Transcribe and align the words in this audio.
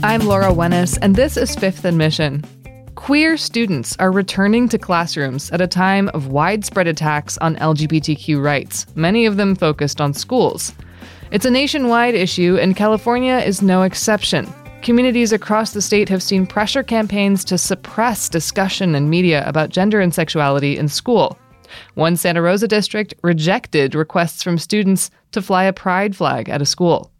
I'm 0.00 0.20
Laura 0.20 0.52
Wenus, 0.52 0.96
and 1.02 1.16
this 1.16 1.36
is 1.36 1.56
Fifth 1.56 1.84
and 1.84 1.98
Mission. 1.98 2.44
Queer 2.94 3.36
students 3.36 3.96
are 3.98 4.12
returning 4.12 4.68
to 4.68 4.78
classrooms 4.78 5.50
at 5.50 5.60
a 5.60 5.66
time 5.66 6.08
of 6.10 6.28
widespread 6.28 6.86
attacks 6.86 7.36
on 7.38 7.56
LGBTQ 7.56 8.40
rights, 8.40 8.86
many 8.94 9.26
of 9.26 9.36
them 9.36 9.56
focused 9.56 10.00
on 10.00 10.14
schools. 10.14 10.72
It's 11.32 11.46
a 11.46 11.50
nationwide 11.50 12.14
issue, 12.14 12.56
and 12.60 12.76
California 12.76 13.38
is 13.38 13.60
no 13.60 13.82
exception. 13.82 14.46
Communities 14.82 15.32
across 15.32 15.72
the 15.72 15.82
state 15.82 16.08
have 16.08 16.22
seen 16.22 16.46
pressure 16.46 16.84
campaigns 16.84 17.44
to 17.46 17.58
suppress 17.58 18.28
discussion 18.28 18.94
and 18.94 19.10
media 19.10 19.42
about 19.48 19.70
gender 19.70 20.00
and 20.00 20.14
sexuality 20.14 20.78
in 20.78 20.86
school. 20.88 21.36
One 21.94 22.16
Santa 22.16 22.40
Rosa 22.40 22.68
district 22.68 23.14
rejected 23.24 23.96
requests 23.96 24.44
from 24.44 24.58
students 24.58 25.10
to 25.32 25.42
fly 25.42 25.64
a 25.64 25.72
pride 25.72 26.14
flag 26.14 26.48
at 26.48 26.62
a 26.62 26.66
school. 26.66 27.10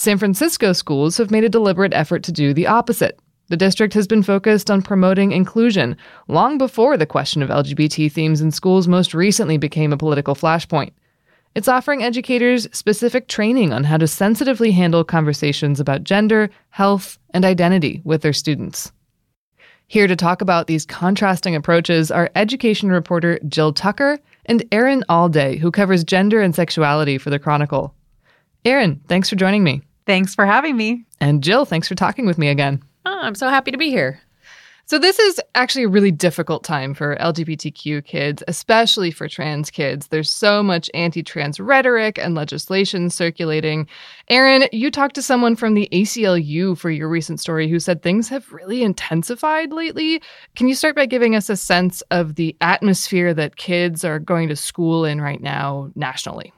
San 0.00 0.16
Francisco 0.16 0.72
schools 0.72 1.18
have 1.18 1.30
made 1.30 1.44
a 1.44 1.50
deliberate 1.50 1.92
effort 1.92 2.22
to 2.22 2.32
do 2.32 2.54
the 2.54 2.66
opposite. 2.66 3.20
The 3.48 3.56
district 3.58 3.92
has 3.92 4.06
been 4.06 4.22
focused 4.22 4.70
on 4.70 4.80
promoting 4.80 5.30
inclusion 5.30 5.94
long 6.26 6.56
before 6.56 6.96
the 6.96 7.04
question 7.04 7.42
of 7.42 7.50
LGBT 7.50 8.10
themes 8.10 8.40
in 8.40 8.50
schools 8.50 8.88
most 8.88 9.12
recently 9.12 9.58
became 9.58 9.92
a 9.92 9.98
political 9.98 10.34
flashpoint. 10.34 10.92
It's 11.54 11.68
offering 11.68 12.02
educators 12.02 12.66
specific 12.72 13.28
training 13.28 13.74
on 13.74 13.84
how 13.84 13.98
to 13.98 14.06
sensitively 14.06 14.70
handle 14.70 15.04
conversations 15.04 15.80
about 15.80 16.04
gender, 16.04 16.48
health, 16.70 17.18
and 17.34 17.44
identity 17.44 18.00
with 18.02 18.22
their 18.22 18.32
students. 18.32 18.92
Here 19.86 20.06
to 20.06 20.16
talk 20.16 20.40
about 20.40 20.66
these 20.66 20.86
contrasting 20.86 21.54
approaches 21.54 22.10
are 22.10 22.30
education 22.34 22.90
reporter 22.90 23.38
Jill 23.48 23.74
Tucker 23.74 24.18
and 24.46 24.64
Erin 24.72 25.04
Allday, 25.10 25.58
who 25.58 25.70
covers 25.70 26.04
gender 26.04 26.40
and 26.40 26.54
sexuality 26.54 27.18
for 27.18 27.28
the 27.28 27.38
Chronicle. 27.38 27.94
Erin, 28.64 29.02
thanks 29.06 29.28
for 29.28 29.36
joining 29.36 29.62
me. 29.62 29.82
Thanks 30.10 30.34
for 30.34 30.44
having 30.44 30.76
me. 30.76 31.04
And 31.20 31.40
Jill, 31.40 31.64
thanks 31.64 31.86
for 31.86 31.94
talking 31.94 32.26
with 32.26 32.36
me 32.36 32.48
again. 32.48 32.82
Oh, 33.06 33.16
I'm 33.22 33.36
so 33.36 33.48
happy 33.48 33.70
to 33.70 33.78
be 33.78 33.90
here. 33.90 34.20
So, 34.86 34.98
this 34.98 35.20
is 35.20 35.40
actually 35.54 35.84
a 35.84 35.88
really 35.88 36.10
difficult 36.10 36.64
time 36.64 36.94
for 36.94 37.14
LGBTQ 37.14 38.04
kids, 38.04 38.42
especially 38.48 39.12
for 39.12 39.28
trans 39.28 39.70
kids. 39.70 40.08
There's 40.08 40.28
so 40.28 40.64
much 40.64 40.90
anti 40.94 41.22
trans 41.22 41.60
rhetoric 41.60 42.18
and 42.18 42.34
legislation 42.34 43.08
circulating. 43.08 43.86
Erin, 44.26 44.66
you 44.72 44.90
talked 44.90 45.14
to 45.14 45.22
someone 45.22 45.54
from 45.54 45.74
the 45.74 45.88
ACLU 45.92 46.76
for 46.76 46.90
your 46.90 47.08
recent 47.08 47.38
story 47.38 47.68
who 47.68 47.78
said 47.78 48.02
things 48.02 48.28
have 48.30 48.52
really 48.52 48.82
intensified 48.82 49.72
lately. 49.72 50.20
Can 50.56 50.66
you 50.66 50.74
start 50.74 50.96
by 50.96 51.06
giving 51.06 51.36
us 51.36 51.48
a 51.48 51.56
sense 51.56 52.02
of 52.10 52.34
the 52.34 52.56
atmosphere 52.60 53.32
that 53.34 53.54
kids 53.54 54.04
are 54.04 54.18
going 54.18 54.48
to 54.48 54.56
school 54.56 55.04
in 55.04 55.20
right 55.20 55.40
now 55.40 55.92
nationally? 55.94 56.52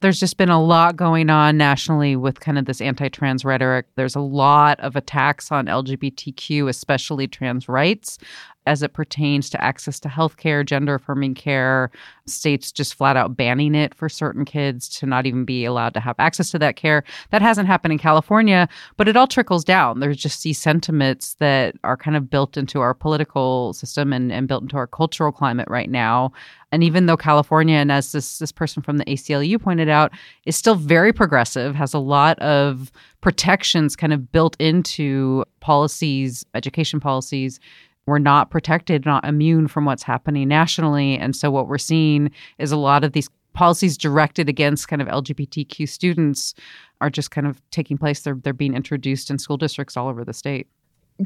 There's 0.00 0.18
just 0.20 0.36
been 0.36 0.48
a 0.48 0.62
lot 0.62 0.96
going 0.96 1.30
on 1.30 1.56
nationally 1.56 2.16
with 2.16 2.40
kind 2.40 2.58
of 2.58 2.64
this 2.64 2.80
anti-trans 2.80 3.44
rhetoric. 3.44 3.86
There's 3.94 4.16
a 4.16 4.20
lot 4.20 4.80
of 4.80 4.96
attacks 4.96 5.52
on 5.52 5.66
LGBTQ, 5.66 6.68
especially 6.68 7.28
trans 7.28 7.68
rights 7.68 8.18
as 8.66 8.82
it 8.82 8.92
pertains 8.92 9.50
to 9.50 9.62
access 9.62 9.98
to 10.00 10.08
healthcare, 10.08 10.64
gender 10.64 10.94
affirming 10.94 11.34
care, 11.34 11.90
states 12.26 12.70
just 12.70 12.94
flat 12.94 13.16
out 13.16 13.36
banning 13.36 13.74
it 13.74 13.94
for 13.94 14.08
certain 14.08 14.44
kids 14.44 14.88
to 14.88 15.06
not 15.06 15.26
even 15.26 15.44
be 15.44 15.64
allowed 15.64 15.94
to 15.94 16.00
have 16.00 16.16
access 16.18 16.50
to 16.50 16.58
that 16.58 16.76
care. 16.76 17.02
That 17.30 17.42
hasn't 17.42 17.66
happened 17.66 17.92
in 17.92 17.98
California, 17.98 18.68
but 18.96 19.08
it 19.08 19.16
all 19.16 19.26
trickles 19.26 19.64
down. 19.64 20.00
There's 20.00 20.16
just 20.16 20.42
these 20.42 20.58
sentiments 20.58 21.34
that 21.40 21.74
are 21.82 21.96
kind 21.96 22.16
of 22.16 22.30
built 22.30 22.56
into 22.56 22.80
our 22.80 22.94
political 22.94 23.72
system 23.72 24.12
and, 24.12 24.32
and 24.32 24.46
built 24.46 24.62
into 24.62 24.76
our 24.76 24.86
cultural 24.86 25.32
climate 25.32 25.68
right 25.68 25.90
now. 25.90 26.32
And 26.70 26.82
even 26.82 27.06
though 27.06 27.18
California, 27.18 27.76
and 27.76 27.92
as 27.92 28.12
this 28.12 28.38
this 28.38 28.52
person 28.52 28.82
from 28.82 28.96
the 28.96 29.04
ACLU 29.04 29.60
pointed 29.60 29.90
out, 29.90 30.12
is 30.46 30.56
still 30.56 30.74
very 30.74 31.12
progressive, 31.12 31.74
has 31.74 31.92
a 31.92 31.98
lot 31.98 32.38
of 32.38 32.90
protections 33.20 33.94
kind 33.94 34.12
of 34.12 34.32
built 34.32 34.56
into 34.58 35.44
policies, 35.60 36.46
education 36.54 36.98
policies 36.98 37.60
we're 38.06 38.18
not 38.18 38.50
protected, 38.50 39.06
not 39.06 39.24
immune 39.24 39.68
from 39.68 39.84
what's 39.84 40.02
happening 40.02 40.48
nationally. 40.48 41.16
And 41.16 41.36
so 41.36 41.50
what 41.50 41.68
we're 41.68 41.78
seeing 41.78 42.30
is 42.58 42.72
a 42.72 42.76
lot 42.76 43.04
of 43.04 43.12
these 43.12 43.28
policies 43.52 43.96
directed 43.96 44.48
against 44.48 44.88
kind 44.88 45.02
of 45.02 45.08
LGBTQ 45.08 45.88
students 45.88 46.54
are 47.00 47.10
just 47.10 47.30
kind 47.30 47.46
of 47.46 47.60
taking 47.70 47.98
place. 47.98 48.20
They're 48.20 48.38
they're 48.42 48.52
being 48.52 48.74
introduced 48.74 49.30
in 49.30 49.38
school 49.38 49.56
districts 49.56 49.96
all 49.96 50.08
over 50.08 50.24
the 50.24 50.32
state. 50.32 50.66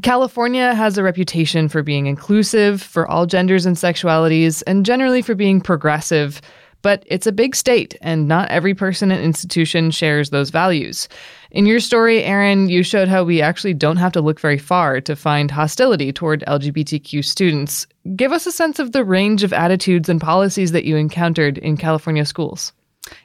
California 0.03 0.75
has 0.75 0.97
a 0.97 1.03
reputation 1.03 1.69
for 1.69 1.81
being 1.81 2.05
inclusive 2.05 2.81
for 2.81 3.07
all 3.07 3.25
genders 3.25 3.65
and 3.65 3.75
sexualities 3.75 4.61
and 4.67 4.85
generally 4.85 5.21
for 5.21 5.33
being 5.33 5.61
progressive. 5.61 6.41
But 6.81 7.03
it's 7.07 7.27
a 7.27 7.31
big 7.31 7.55
state, 7.55 7.95
and 8.01 8.27
not 8.27 8.49
every 8.49 8.73
person 8.73 9.11
and 9.11 9.23
institution 9.23 9.91
shares 9.91 10.29
those 10.29 10.49
values. 10.49 11.09
In 11.51 11.65
your 11.65 11.79
story, 11.79 12.23
Erin, 12.23 12.69
you 12.69 12.83
showed 12.83 13.07
how 13.07 13.23
we 13.23 13.41
actually 13.41 13.73
don't 13.73 13.97
have 13.97 14.11
to 14.13 14.21
look 14.21 14.39
very 14.39 14.57
far 14.57 15.01
to 15.01 15.15
find 15.15 15.49
hostility 15.49 16.11
toward 16.11 16.43
LGBTQ 16.47 17.23
students. 17.23 17.87
Give 18.15 18.31
us 18.31 18.45
a 18.45 18.51
sense 18.51 18.79
of 18.79 18.91
the 18.91 19.03
range 19.03 19.43
of 19.43 19.53
attitudes 19.53 20.09
and 20.09 20.21
policies 20.21 20.71
that 20.73 20.85
you 20.85 20.97
encountered 20.97 21.57
in 21.57 21.77
California 21.77 22.25
schools. 22.25 22.73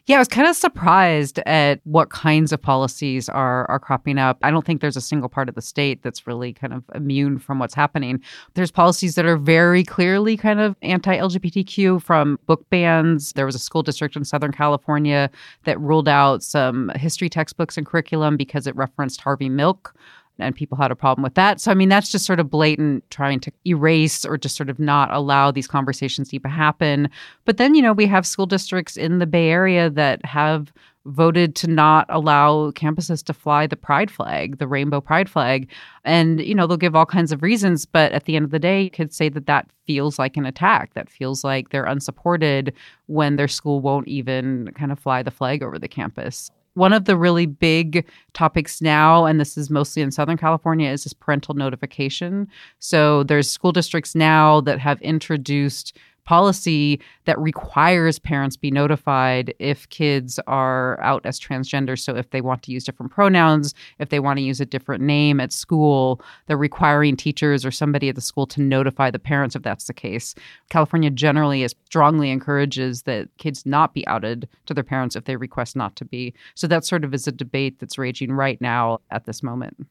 Yeah, 0.06 0.16
I 0.16 0.18
was 0.18 0.28
kind 0.28 0.48
of 0.48 0.56
surprised 0.56 1.38
at 1.46 1.80
what 1.84 2.10
kinds 2.10 2.52
of 2.52 2.60
policies 2.60 3.28
are 3.28 3.70
are 3.70 3.78
cropping 3.78 4.18
up. 4.18 4.38
I 4.42 4.50
don't 4.50 4.64
think 4.66 4.80
there's 4.80 4.96
a 4.96 5.00
single 5.00 5.28
part 5.28 5.48
of 5.48 5.54
the 5.54 5.62
state 5.62 6.02
that's 6.02 6.26
really 6.26 6.52
kind 6.52 6.72
of 6.72 6.84
immune 6.94 7.38
from 7.38 7.58
what's 7.58 7.74
happening. 7.74 8.20
There's 8.54 8.70
policies 8.70 9.14
that 9.14 9.24
are 9.24 9.36
very 9.36 9.84
clearly 9.84 10.36
kind 10.36 10.60
of 10.60 10.76
anti-LGBTQ 10.82 12.02
from 12.02 12.38
book 12.46 12.68
bans. 12.70 13.32
There 13.32 13.46
was 13.46 13.54
a 13.54 13.60
school 13.60 13.82
district 13.82 14.16
in 14.16 14.24
Southern 14.24 14.52
California 14.52 15.30
that 15.64 15.80
ruled 15.80 16.08
out 16.08 16.42
some 16.42 16.90
history 16.96 17.28
textbooks 17.28 17.76
and 17.76 17.86
curriculum 17.86 18.36
because 18.36 18.66
it 18.66 18.76
referenced 18.76 19.20
Harvey 19.20 19.48
Milk 19.48 19.94
and 20.38 20.54
people 20.54 20.76
had 20.76 20.90
a 20.90 20.96
problem 20.96 21.22
with 21.22 21.34
that. 21.34 21.60
So, 21.60 21.70
I 21.70 21.74
mean, 21.74 21.88
that's 21.88 22.10
just 22.10 22.24
sort 22.24 22.40
of 22.40 22.50
blatant 22.50 23.08
trying 23.10 23.40
to 23.40 23.52
erase 23.66 24.24
or 24.24 24.36
just 24.36 24.56
sort 24.56 24.70
of 24.70 24.78
not 24.78 25.12
allow 25.12 25.50
these 25.50 25.66
conversations 25.66 26.28
to 26.30 26.38
happen. 26.40 27.08
But 27.44 27.58
then, 27.58 27.74
you 27.74 27.82
know, 27.82 27.92
we 27.92 28.06
have 28.06 28.26
school 28.26 28.46
districts 28.46 28.96
in 28.96 29.18
the 29.18 29.26
Bay 29.26 29.50
Area 29.50 29.90
that 29.90 30.24
have 30.24 30.72
voted 31.04 31.56
to 31.56 31.66
not 31.66 32.06
allow 32.08 32.70
campuses 32.72 33.24
to 33.24 33.32
fly 33.32 33.66
the 33.66 33.76
pride 33.76 34.10
flag, 34.10 34.58
the 34.58 34.68
rainbow 34.68 35.00
pride 35.00 35.28
flag. 35.28 35.68
And, 36.04 36.40
you 36.40 36.54
know, 36.54 36.66
they'll 36.66 36.76
give 36.76 36.94
all 36.94 37.06
kinds 37.06 37.32
of 37.32 37.42
reasons. 37.42 37.84
But 37.84 38.12
at 38.12 38.24
the 38.24 38.36
end 38.36 38.44
of 38.44 38.52
the 38.52 38.60
day, 38.60 38.82
you 38.82 38.90
could 38.90 39.12
say 39.12 39.28
that 39.30 39.46
that 39.46 39.68
feels 39.86 40.18
like 40.18 40.36
an 40.36 40.46
attack. 40.46 40.94
That 40.94 41.10
feels 41.10 41.42
like 41.42 41.70
they're 41.70 41.84
unsupported 41.84 42.72
when 43.06 43.36
their 43.36 43.48
school 43.48 43.80
won't 43.80 44.06
even 44.06 44.70
kind 44.76 44.92
of 44.92 44.98
fly 44.98 45.22
the 45.22 45.30
flag 45.32 45.62
over 45.62 45.78
the 45.78 45.88
campus 45.88 46.50
one 46.74 46.92
of 46.92 47.04
the 47.04 47.16
really 47.16 47.46
big 47.46 48.06
topics 48.32 48.80
now, 48.80 49.24
and 49.26 49.40
this 49.40 49.58
is 49.58 49.70
mostly 49.70 50.02
in 50.02 50.10
Southern 50.10 50.36
California, 50.36 50.90
is 50.90 51.04
this 51.04 51.12
parental 51.12 51.54
notification. 51.54 52.48
So 52.78 53.22
there's 53.24 53.50
school 53.50 53.72
districts 53.72 54.14
now 54.14 54.60
that 54.62 54.78
have 54.78 55.00
introduced 55.02 55.96
policy 56.24 57.00
that 57.24 57.38
requires 57.38 58.18
parents 58.18 58.56
be 58.56 58.70
notified 58.70 59.54
if 59.58 59.88
kids 59.88 60.38
are 60.46 61.00
out 61.00 61.24
as 61.24 61.38
transgender. 61.38 61.98
So 61.98 62.16
if 62.16 62.30
they 62.30 62.40
want 62.40 62.62
to 62.64 62.72
use 62.72 62.84
different 62.84 63.12
pronouns, 63.12 63.74
if 63.98 64.10
they 64.10 64.20
want 64.20 64.38
to 64.38 64.42
use 64.42 64.60
a 64.60 64.66
different 64.66 65.02
name 65.02 65.40
at 65.40 65.52
school, 65.52 66.20
they're 66.46 66.56
requiring 66.56 67.16
teachers 67.16 67.64
or 67.64 67.70
somebody 67.70 68.08
at 68.08 68.14
the 68.14 68.20
school 68.20 68.46
to 68.48 68.60
notify 68.60 69.10
the 69.10 69.18
parents 69.18 69.56
if 69.56 69.62
that's 69.62 69.86
the 69.86 69.94
case. 69.94 70.34
California 70.70 71.10
generally 71.10 71.62
is 71.62 71.74
strongly 71.86 72.30
encourages 72.30 73.02
that 73.02 73.28
kids 73.38 73.66
not 73.66 73.94
be 73.94 74.06
outed 74.06 74.48
to 74.66 74.74
their 74.74 74.84
parents 74.84 75.16
if 75.16 75.24
they 75.24 75.36
request 75.36 75.76
not 75.76 75.96
to 75.96 76.04
be. 76.04 76.32
So 76.54 76.66
that 76.68 76.84
sort 76.84 77.04
of 77.04 77.14
is 77.14 77.26
a 77.26 77.32
debate 77.32 77.78
that's 77.78 77.98
raging 77.98 78.32
right 78.32 78.60
now 78.60 79.00
at 79.10 79.24
this 79.24 79.42
moment. 79.42 79.86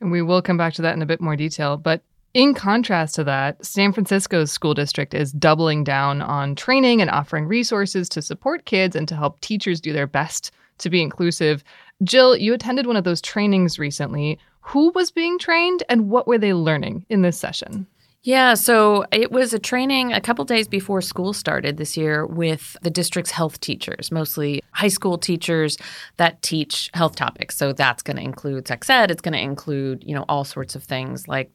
And 0.00 0.10
we 0.10 0.22
will 0.22 0.42
come 0.42 0.56
back 0.56 0.74
to 0.74 0.82
that 0.82 0.94
in 0.94 1.02
a 1.02 1.06
bit 1.06 1.20
more 1.20 1.36
detail. 1.36 1.76
But 1.76 2.02
in 2.34 2.54
contrast 2.54 3.14
to 3.16 3.24
that, 3.24 3.64
San 3.64 3.92
Francisco's 3.92 4.50
school 4.50 4.74
district 4.74 5.12
is 5.12 5.32
doubling 5.32 5.84
down 5.84 6.22
on 6.22 6.54
training 6.54 7.00
and 7.00 7.10
offering 7.10 7.46
resources 7.46 8.08
to 8.10 8.22
support 8.22 8.64
kids 8.64 8.96
and 8.96 9.06
to 9.08 9.16
help 9.16 9.40
teachers 9.40 9.80
do 9.80 9.92
their 9.92 10.06
best 10.06 10.50
to 10.78 10.88
be 10.88 11.02
inclusive. 11.02 11.62
Jill, 12.02 12.36
you 12.36 12.54
attended 12.54 12.86
one 12.86 12.96
of 12.96 13.04
those 13.04 13.20
trainings 13.20 13.78
recently. 13.78 14.38
Who 14.60 14.92
was 14.94 15.10
being 15.10 15.38
trained 15.38 15.82
and 15.88 16.08
what 16.08 16.26
were 16.26 16.38
they 16.38 16.54
learning 16.54 17.04
in 17.08 17.22
this 17.22 17.38
session? 17.38 17.86
Yeah, 18.24 18.54
so 18.54 19.04
it 19.10 19.32
was 19.32 19.52
a 19.52 19.58
training 19.58 20.12
a 20.12 20.20
couple 20.20 20.44
days 20.44 20.68
before 20.68 21.00
school 21.00 21.32
started 21.32 21.76
this 21.76 21.96
year 21.96 22.24
with 22.24 22.76
the 22.82 22.90
district's 22.90 23.32
health 23.32 23.58
teachers, 23.58 24.12
mostly 24.12 24.62
high 24.70 24.88
school 24.88 25.18
teachers 25.18 25.76
that 26.18 26.40
teach 26.40 26.88
health 26.94 27.16
topics. 27.16 27.56
So 27.56 27.72
that's 27.72 28.00
going 28.00 28.18
to 28.18 28.22
include 28.22 28.68
sex 28.68 28.88
ed, 28.88 29.10
it's 29.10 29.20
going 29.20 29.32
to 29.32 29.40
include, 29.40 30.04
you 30.06 30.14
know, 30.14 30.24
all 30.28 30.44
sorts 30.44 30.76
of 30.76 30.84
things 30.84 31.26
like 31.26 31.50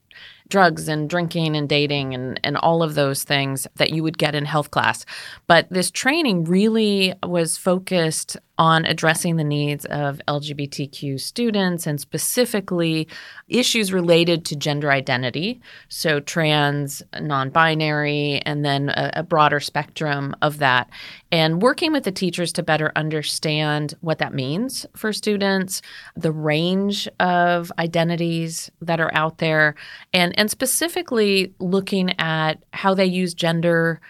drugs 0.48 0.88
and 0.88 1.08
drinking 1.08 1.56
and 1.56 1.68
dating 1.68 2.14
and, 2.14 2.40
and 2.42 2.56
all 2.56 2.82
of 2.82 2.94
those 2.94 3.24
things 3.24 3.66
that 3.76 3.90
you 3.90 4.02
would 4.02 4.18
get 4.18 4.34
in 4.34 4.44
health 4.44 4.70
class. 4.70 5.04
But 5.46 5.68
this 5.70 5.90
training 5.90 6.44
really 6.44 7.14
was 7.22 7.56
focused 7.56 8.36
on 8.58 8.84
addressing 8.84 9.36
the 9.36 9.44
needs 9.44 9.84
of 9.86 10.20
LGBTQ 10.26 11.20
students 11.20 11.86
and 11.86 12.00
specifically 12.00 13.06
issues 13.46 13.92
related 13.92 14.44
to 14.46 14.56
gender 14.56 14.90
identity. 14.90 15.60
So, 15.88 16.18
trans, 16.18 17.02
non 17.20 17.50
binary, 17.50 18.42
and 18.44 18.64
then 18.64 18.88
a, 18.90 19.12
a, 19.16 19.22
broader 19.22 19.60
spectrum 19.60 20.34
of 20.42 20.58
that. 20.58 20.90
And 21.30 21.62
working 21.62 21.92
with 21.92 22.04
the 22.04 22.12
teachers 22.12 22.52
to 22.54 22.62
better 22.62 22.90
understand 22.96 23.94
what 24.00 24.18
that 24.18 24.34
means 24.34 24.86
for 24.96 25.12
students, 25.12 25.80
the 26.16 26.32
range 26.32 27.08
of 27.20 27.70
identities 27.78 28.70
that 28.80 29.00
are 29.00 29.14
out 29.14 29.38
there, 29.38 29.74
and, 30.12 30.36
and 30.38 30.50
specifically 30.50 31.54
looking 31.60 32.18
at 32.18 32.54
how 32.72 32.94
they 32.94 33.06
use 33.06 33.34
gender 33.34 34.00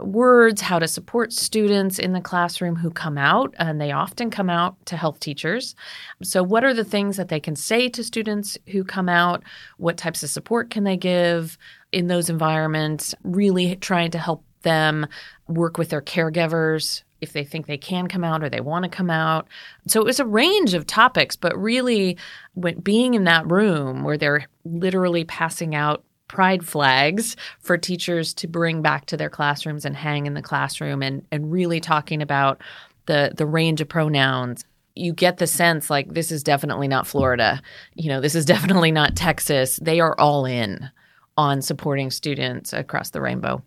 words, 0.00 0.60
how 0.60 0.78
to 0.78 0.88
support 0.88 1.32
students 1.32 1.98
in 1.98 2.12
the 2.12 2.20
classroom 2.20 2.76
who 2.76 2.90
come 2.90 3.18
out, 3.18 3.54
and 3.58 3.80
they 3.80 3.92
often 3.92 4.30
come 4.30 4.50
out 4.50 4.74
to 4.86 4.96
health 4.96 5.20
teachers. 5.20 5.74
So, 6.22 6.42
what 6.42 6.64
are 6.64 6.74
the 6.74 6.84
things 6.84 7.16
that 7.16 7.28
they 7.28 7.40
can 7.40 7.56
say 7.56 7.88
to 7.90 8.04
students 8.04 8.58
who 8.68 8.84
come 8.84 9.08
out? 9.08 9.42
What 9.78 9.96
types 9.96 10.22
of 10.22 10.30
support 10.30 10.70
can 10.70 10.84
they 10.84 10.96
give 10.96 11.58
in 11.92 12.06
those 12.06 12.28
environments? 12.28 13.14
Really 13.22 13.76
trying 13.76 14.10
to 14.12 14.18
help 14.18 14.44
them 14.62 15.06
work 15.46 15.78
with 15.78 15.88
their 15.88 16.02
caregivers 16.02 17.02
if 17.20 17.32
they 17.32 17.44
think 17.44 17.66
they 17.66 17.78
can 17.78 18.06
come 18.06 18.22
out 18.22 18.42
or 18.42 18.48
they 18.48 18.60
want 18.60 18.84
to 18.84 18.88
come 18.88 19.10
out. 19.10 19.48
So 19.86 20.00
it 20.00 20.06
was 20.06 20.20
a 20.20 20.26
range 20.26 20.74
of 20.74 20.86
topics, 20.86 21.36
but 21.36 21.58
really 21.58 22.16
when 22.54 22.78
being 22.80 23.14
in 23.14 23.24
that 23.24 23.50
room 23.50 24.04
where 24.04 24.16
they're 24.16 24.46
literally 24.64 25.24
passing 25.24 25.74
out 25.74 26.04
pride 26.28 26.64
flags 26.64 27.36
for 27.60 27.76
teachers 27.76 28.32
to 28.34 28.46
bring 28.46 28.82
back 28.82 29.06
to 29.06 29.16
their 29.16 29.30
classrooms 29.30 29.84
and 29.84 29.96
hang 29.96 30.26
in 30.26 30.34
the 30.34 30.42
classroom 30.42 31.02
and, 31.02 31.26
and 31.32 31.50
really 31.50 31.80
talking 31.80 32.22
about 32.22 32.60
the 33.06 33.32
the 33.36 33.46
range 33.46 33.80
of 33.80 33.88
pronouns 33.88 34.64
you 34.98 35.12
get 35.12 35.38
the 35.38 35.46
sense 35.46 35.88
like 35.90 36.12
this 36.12 36.30
is 36.32 36.42
definitely 36.42 36.88
not 36.88 37.06
Florida. 37.06 37.62
You 37.94 38.08
know, 38.08 38.20
this 38.20 38.34
is 38.34 38.44
definitely 38.56 38.90
not 38.90 39.16
Texas. 39.16 39.78
They 39.80 40.00
are 40.00 40.18
all 40.18 40.44
in 40.44 40.90
on 41.36 41.62
supporting 41.62 42.10
students 42.10 42.72
across 42.72 43.10
the 43.10 43.20
rainbow. 43.20 43.62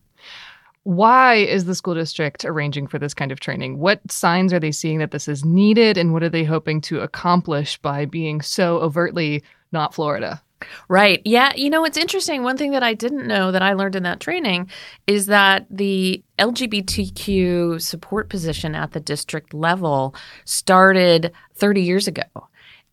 Why 0.84 1.36
is 1.36 1.66
the 1.66 1.76
school 1.76 1.94
district 1.94 2.44
arranging 2.44 2.88
for 2.88 2.98
this 2.98 3.14
kind 3.14 3.32
of 3.32 3.40
training? 3.40 3.78
What 3.78 4.12
signs 4.12 4.52
are 4.52 4.60
they 4.60 4.72
seeing 4.72 4.98
that 4.98 5.12
this 5.12 5.28
is 5.28 5.46
needed 5.46 5.96
and 5.96 6.12
what 6.12 6.24
are 6.24 6.30
they 6.30 6.44
hoping 6.44 6.82
to 6.82 7.02
accomplish 7.02 7.78
by 7.78 8.06
being 8.06 8.42
so 8.42 8.80
overtly 8.80 9.44
not 9.72 9.94
Florida? 9.94 10.42
Right. 10.88 11.22
Yeah. 11.26 11.54
You 11.56 11.70
know, 11.70 11.86
it's 11.86 11.98
interesting. 11.98 12.44
One 12.44 12.58
thing 12.58 12.72
that 12.72 12.84
I 12.84 12.94
didn't 12.94 13.28
know 13.28 13.52
that 13.52 13.62
I 13.62 13.74
learned 13.74 13.96
in 13.96 14.04
that 14.04 14.20
training 14.20 14.70
is 15.08 15.28
that 15.28 15.66
the 15.70 16.24
LGBTQ 16.40 17.82
support 17.82 18.30
position 18.30 18.76
at 18.76 18.92
the 18.92 19.00
district 19.00 19.54
level 19.54 20.16
started 20.46 21.32
30 21.56 21.82
years 21.82 22.08
ago. 22.08 22.24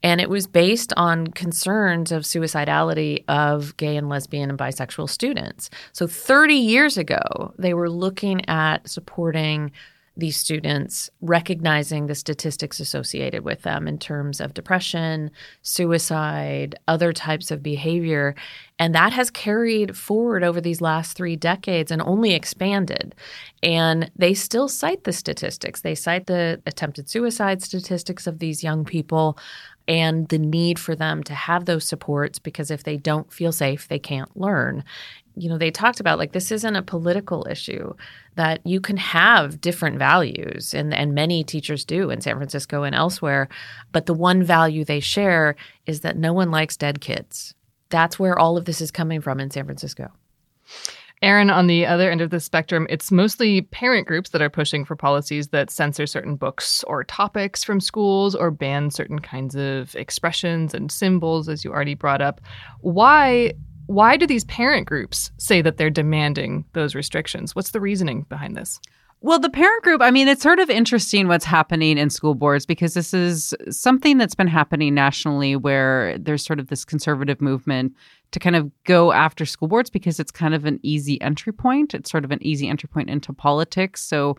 And 0.02 0.20
it 0.20 0.30
was 0.30 0.46
based 0.46 0.92
on 0.96 1.26
concerns 1.28 2.12
of 2.12 2.22
suicidality 2.22 3.24
of 3.26 3.76
gay 3.76 3.96
and 3.96 4.08
lesbian 4.08 4.48
and 4.48 4.58
bisexual 4.58 5.10
students. 5.10 5.70
So 5.92 6.06
30 6.06 6.54
years 6.54 6.96
ago, 6.96 7.52
they 7.58 7.74
were 7.74 7.90
looking 7.90 8.48
at 8.48 8.88
supporting 8.88 9.72
these 10.18 10.36
students, 10.36 11.08
recognizing 11.20 12.06
the 12.06 12.14
statistics 12.14 12.80
associated 12.80 13.44
with 13.44 13.62
them 13.62 13.86
in 13.86 13.98
terms 13.98 14.40
of 14.40 14.52
depression, 14.52 15.30
suicide, 15.62 16.74
other 16.88 17.12
types 17.12 17.52
of 17.52 17.62
behavior. 17.62 18.34
And 18.80 18.94
that 18.96 19.12
has 19.12 19.30
carried 19.30 19.96
forward 19.96 20.42
over 20.42 20.60
these 20.60 20.80
last 20.80 21.16
three 21.16 21.36
decades 21.36 21.92
and 21.92 22.02
only 22.02 22.34
expanded. 22.34 23.14
And 23.62 24.10
they 24.16 24.34
still 24.34 24.68
cite 24.68 25.04
the 25.04 25.12
statistics. 25.12 25.82
They 25.82 25.94
cite 25.94 26.26
the 26.26 26.60
attempted 26.66 27.08
suicide 27.08 27.62
statistics 27.62 28.26
of 28.26 28.40
these 28.40 28.64
young 28.64 28.84
people 28.84 29.38
and 29.86 30.28
the 30.28 30.38
need 30.38 30.78
for 30.78 30.94
them 30.94 31.22
to 31.24 31.34
have 31.34 31.64
those 31.64 31.84
supports 31.84 32.38
because 32.38 32.70
if 32.70 32.82
they 32.82 32.98
don't 32.98 33.32
feel 33.32 33.52
safe, 33.52 33.88
they 33.88 33.98
can't 33.98 34.36
learn 34.36 34.84
you 35.40 35.48
know, 35.48 35.58
they 35.58 35.70
talked 35.70 36.00
about 36.00 36.18
like 36.18 36.32
this 36.32 36.50
isn't 36.50 36.76
a 36.76 36.82
political 36.82 37.46
issue, 37.48 37.94
that 38.36 38.60
you 38.66 38.80
can 38.80 38.96
have 38.96 39.60
different 39.60 39.98
values, 39.98 40.74
and, 40.74 40.94
and 40.94 41.14
many 41.14 41.44
teachers 41.44 41.84
do 41.84 42.10
in 42.10 42.20
San 42.20 42.36
Francisco 42.36 42.82
and 42.82 42.94
elsewhere. 42.94 43.48
But 43.92 44.06
the 44.06 44.14
one 44.14 44.42
value 44.42 44.84
they 44.84 45.00
share 45.00 45.56
is 45.86 46.00
that 46.00 46.16
no 46.16 46.32
one 46.32 46.50
likes 46.50 46.76
dead 46.76 47.00
kids. 47.00 47.54
That's 47.90 48.18
where 48.18 48.38
all 48.38 48.56
of 48.56 48.64
this 48.64 48.80
is 48.80 48.90
coming 48.90 49.20
from 49.20 49.40
in 49.40 49.50
San 49.50 49.64
Francisco. 49.64 50.10
Erin, 51.20 51.50
on 51.50 51.66
the 51.66 51.84
other 51.84 52.10
end 52.10 52.20
of 52.20 52.30
the 52.30 52.38
spectrum, 52.38 52.86
it's 52.88 53.10
mostly 53.10 53.62
parent 53.62 54.06
groups 54.06 54.30
that 54.30 54.42
are 54.42 54.50
pushing 54.50 54.84
for 54.84 54.94
policies 54.94 55.48
that 55.48 55.70
censor 55.70 56.06
certain 56.06 56.36
books 56.36 56.84
or 56.84 57.02
topics 57.02 57.64
from 57.64 57.80
schools 57.80 58.36
or 58.36 58.52
ban 58.52 58.90
certain 58.90 59.18
kinds 59.18 59.56
of 59.56 59.96
expressions 59.96 60.74
and 60.74 60.92
symbols, 60.92 61.48
as 61.48 61.64
you 61.64 61.72
already 61.72 61.94
brought 61.94 62.22
up. 62.22 62.40
Why 62.80 63.54
why 63.88 64.18
do 64.18 64.26
these 64.26 64.44
parent 64.44 64.86
groups 64.86 65.32
say 65.38 65.62
that 65.62 65.78
they're 65.78 65.90
demanding 65.90 66.64
those 66.74 66.94
restrictions? 66.94 67.56
What's 67.56 67.70
the 67.70 67.80
reasoning 67.80 68.26
behind 68.28 68.54
this? 68.54 68.80
Well, 69.20 69.38
the 69.40 69.50
parent 69.50 69.82
group, 69.82 70.02
I 70.02 70.10
mean, 70.10 70.28
it's 70.28 70.42
sort 70.42 70.60
of 70.60 70.68
interesting 70.68 71.26
what's 71.26 71.46
happening 71.46 71.96
in 71.96 72.10
school 72.10 72.34
boards 72.34 72.66
because 72.66 72.92
this 72.94 73.12
is 73.12 73.54
something 73.70 74.18
that's 74.18 74.34
been 74.34 74.46
happening 74.46 74.94
nationally 74.94 75.56
where 75.56 76.16
there's 76.18 76.44
sort 76.44 76.60
of 76.60 76.68
this 76.68 76.84
conservative 76.84 77.40
movement 77.40 77.94
to 78.30 78.38
kind 78.38 78.54
of 78.54 78.70
go 78.84 79.10
after 79.10 79.46
school 79.46 79.68
boards 79.68 79.88
because 79.88 80.20
it's 80.20 80.30
kind 80.30 80.54
of 80.54 80.66
an 80.66 80.78
easy 80.82 81.20
entry 81.22 81.52
point. 81.52 81.94
It's 81.94 82.10
sort 82.10 82.24
of 82.24 82.30
an 82.30 82.38
easy 82.42 82.68
entry 82.68 82.88
point 82.88 83.08
into 83.08 83.32
politics. 83.32 84.02
So 84.02 84.36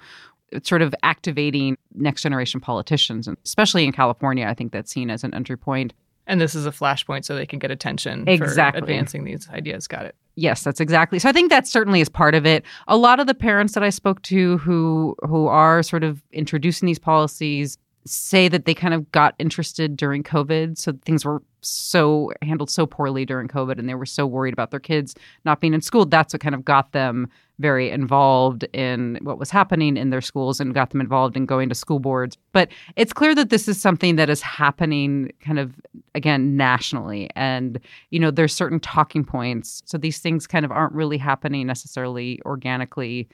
it's 0.51 0.69
sort 0.69 0.83
of 0.83 0.93
activating 1.01 1.75
next 1.95 2.21
generation 2.21 2.61
politicians, 2.61 3.27
and 3.27 3.35
especially 3.43 3.83
in 3.83 3.91
California, 3.91 4.45
I 4.47 4.53
think 4.53 4.71
that's 4.71 4.91
seen 4.91 5.09
as 5.09 5.23
an 5.23 5.33
entry 5.33 5.57
point 5.57 5.93
and 6.29 6.39
this 6.39 6.55
is 6.55 6.65
a 6.65 6.71
flashpoint 6.71 7.25
so 7.25 7.35
they 7.35 7.45
can 7.45 7.59
get 7.59 7.71
attention 7.71 8.23
exactly. 8.27 8.79
for 8.79 8.85
advancing 8.85 9.25
these 9.25 9.49
ideas. 9.49 9.87
Got 9.87 10.05
it. 10.05 10.15
Yes, 10.35 10.63
that's 10.63 10.79
exactly. 10.79 11.19
So 11.19 11.27
I 11.27 11.33
think 11.33 11.49
that 11.49 11.67
certainly 11.67 11.99
is 11.99 12.07
part 12.07 12.35
of 12.35 12.45
it. 12.45 12.63
A 12.87 12.95
lot 12.95 13.19
of 13.19 13.27
the 13.27 13.33
parents 13.33 13.73
that 13.73 13.83
I 13.83 13.89
spoke 13.89 14.21
to 14.23 14.59
who 14.59 15.15
who 15.27 15.47
are 15.47 15.83
sort 15.83 16.03
of 16.03 16.21
introducing 16.31 16.85
these 16.85 16.99
policies 16.99 17.77
say 18.05 18.47
that 18.47 18.65
they 18.65 18.73
kind 18.73 18.93
of 18.93 19.11
got 19.11 19.35
interested 19.39 19.95
during 19.97 20.23
COVID. 20.23 20.77
So 20.77 20.93
things 21.05 21.25
were 21.25 21.41
so 21.61 22.31
handled 22.41 22.69
so 22.69 22.85
poorly 22.85 23.25
during 23.25 23.47
COVID 23.47 23.77
and 23.77 23.87
they 23.89 23.95
were 23.95 24.05
so 24.05 24.25
worried 24.25 24.53
about 24.53 24.71
their 24.71 24.79
kids 24.79 25.15
not 25.45 25.59
being 25.59 25.73
in 25.73 25.81
school. 25.81 26.05
That's 26.05 26.33
what 26.33 26.41
kind 26.41 26.55
of 26.55 26.63
got 26.63 26.93
them 26.93 27.27
very 27.59 27.89
involved 27.89 28.63
in 28.71 29.19
what 29.21 29.37
was 29.37 29.49
happening 29.49 29.97
in 29.97 30.09
their 30.09 30.21
schools 30.21 30.61
and 30.61 30.73
got 30.73 30.91
them 30.91 31.01
involved 31.01 31.35
in 31.35 31.45
going 31.45 31.67
to 31.67 31.75
school 31.75 31.99
boards. 31.99 32.37
But 32.53 32.69
it's 32.95 33.11
clear 33.11 33.35
that 33.35 33.49
this 33.49 33.67
is 33.67 33.79
something 33.79 34.15
that 34.15 34.29
is 34.29 34.41
happening 34.41 35.33
kind 35.41 35.59
of 35.59 35.75
again 36.15 36.55
nationally. 36.55 37.29
And, 37.35 37.79
you 38.11 38.19
know, 38.19 38.31
there's 38.31 38.53
certain 38.53 38.79
talking 38.79 39.25
points. 39.25 39.83
So 39.85 39.97
these 39.97 40.19
things 40.19 40.47
kind 40.47 40.63
of 40.63 40.71
aren't 40.71 40.93
really 40.93 41.17
happening 41.17 41.67
necessarily 41.67 42.41
organically 42.45 43.27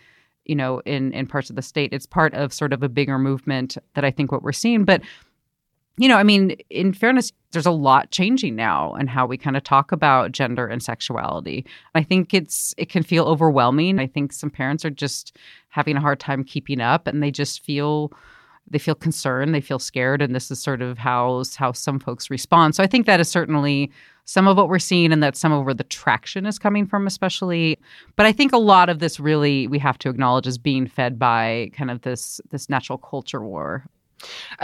you 0.46 0.56
know 0.56 0.80
in 0.86 1.12
in 1.14 1.28
parts 1.28 1.50
of 1.50 1.56
the 1.56 1.62
state 1.62 1.94
it's 1.94 2.06
part 2.06 2.34
of 2.34 2.54
sort 2.54 2.74
of 2.74 2.84
a 2.84 2.90
bigger 2.90 3.18
movement 3.18 3.78
that 3.94 4.06
i 4.06 4.12
think 4.12 4.32
what 4.32 4.44
we're 4.44 4.52
seeing. 4.52 4.86
But 4.86 5.02
you 5.98 6.08
know 6.08 6.18
i 6.18 6.24
mean 6.24 6.52
in 6.70 6.94
fairness 6.94 7.32
there's 7.52 7.66
a 7.66 7.72
lot 7.72 8.12
changing 8.12 8.54
now 8.56 8.94
and 8.96 9.10
how 9.10 9.26
we 9.26 9.38
kind 9.38 9.56
of 9.56 9.64
talk 9.64 9.94
about 9.94 10.34
gender 10.34 10.68
and 10.68 10.84
sexuality. 10.84 11.66
I 11.96 12.04
think 12.04 12.34
it's 12.34 12.76
it 12.78 12.90
can 12.90 13.02
feel 13.02 13.24
overwhelming. 13.24 13.98
I 13.98 14.08
think 14.08 14.34
some 14.34 14.50
parents 14.50 14.84
are 14.84 14.90
just 14.90 15.38
having 15.70 15.96
a 15.96 16.02
hard 16.02 16.20
time 16.20 16.44
keeping 16.44 16.82
up 16.82 17.08
and 17.08 17.24
they 17.24 17.32
just 17.32 17.64
feel 17.64 18.12
they 18.70 18.80
feel 18.80 18.96
concerned 18.96 19.56
they 19.56 19.62
feel 19.62 19.80
scared 19.80 20.22
and 20.22 20.36
this 20.36 20.52
is 20.52 20.62
sort 20.62 20.82
of 20.82 20.98
how 20.98 21.44
how 21.56 21.72
some 21.72 22.00
folks 22.00 22.30
respond. 22.30 22.76
So 22.76 22.84
i 22.84 22.88
think 22.88 23.06
that 23.06 23.22
is 23.22 23.30
certainly 23.30 23.90
some 24.26 24.48
of 24.48 24.58
what 24.58 24.68
we're 24.68 24.80
seeing 24.80 25.14
and 25.14 25.24
that 25.24 25.38
some 25.38 25.52
of 25.52 25.64
where 25.64 25.74
the 25.74 25.84
traction 25.86 26.46
is 26.46 26.60
coming 26.60 26.86
from, 26.86 27.08
especially. 27.08 27.80
But 28.16 28.26
I 28.26 28.32
think 28.32 28.52
a 28.52 28.58
lot 28.58 28.90
of 28.90 29.00
this 29.00 29.20
really 29.20 29.68
we 29.68 29.80
have 29.80 29.98
to 30.00 30.10
acknowledge 30.10 30.48
is 30.48 30.58
being 30.58 30.88
fed 30.88 31.18
by 31.18 31.72
kind 31.74 31.90
of 31.90 32.02
this 32.02 32.42
this 32.50 32.70
natural 32.70 32.98
culture 32.98 33.44
war. 33.44 33.86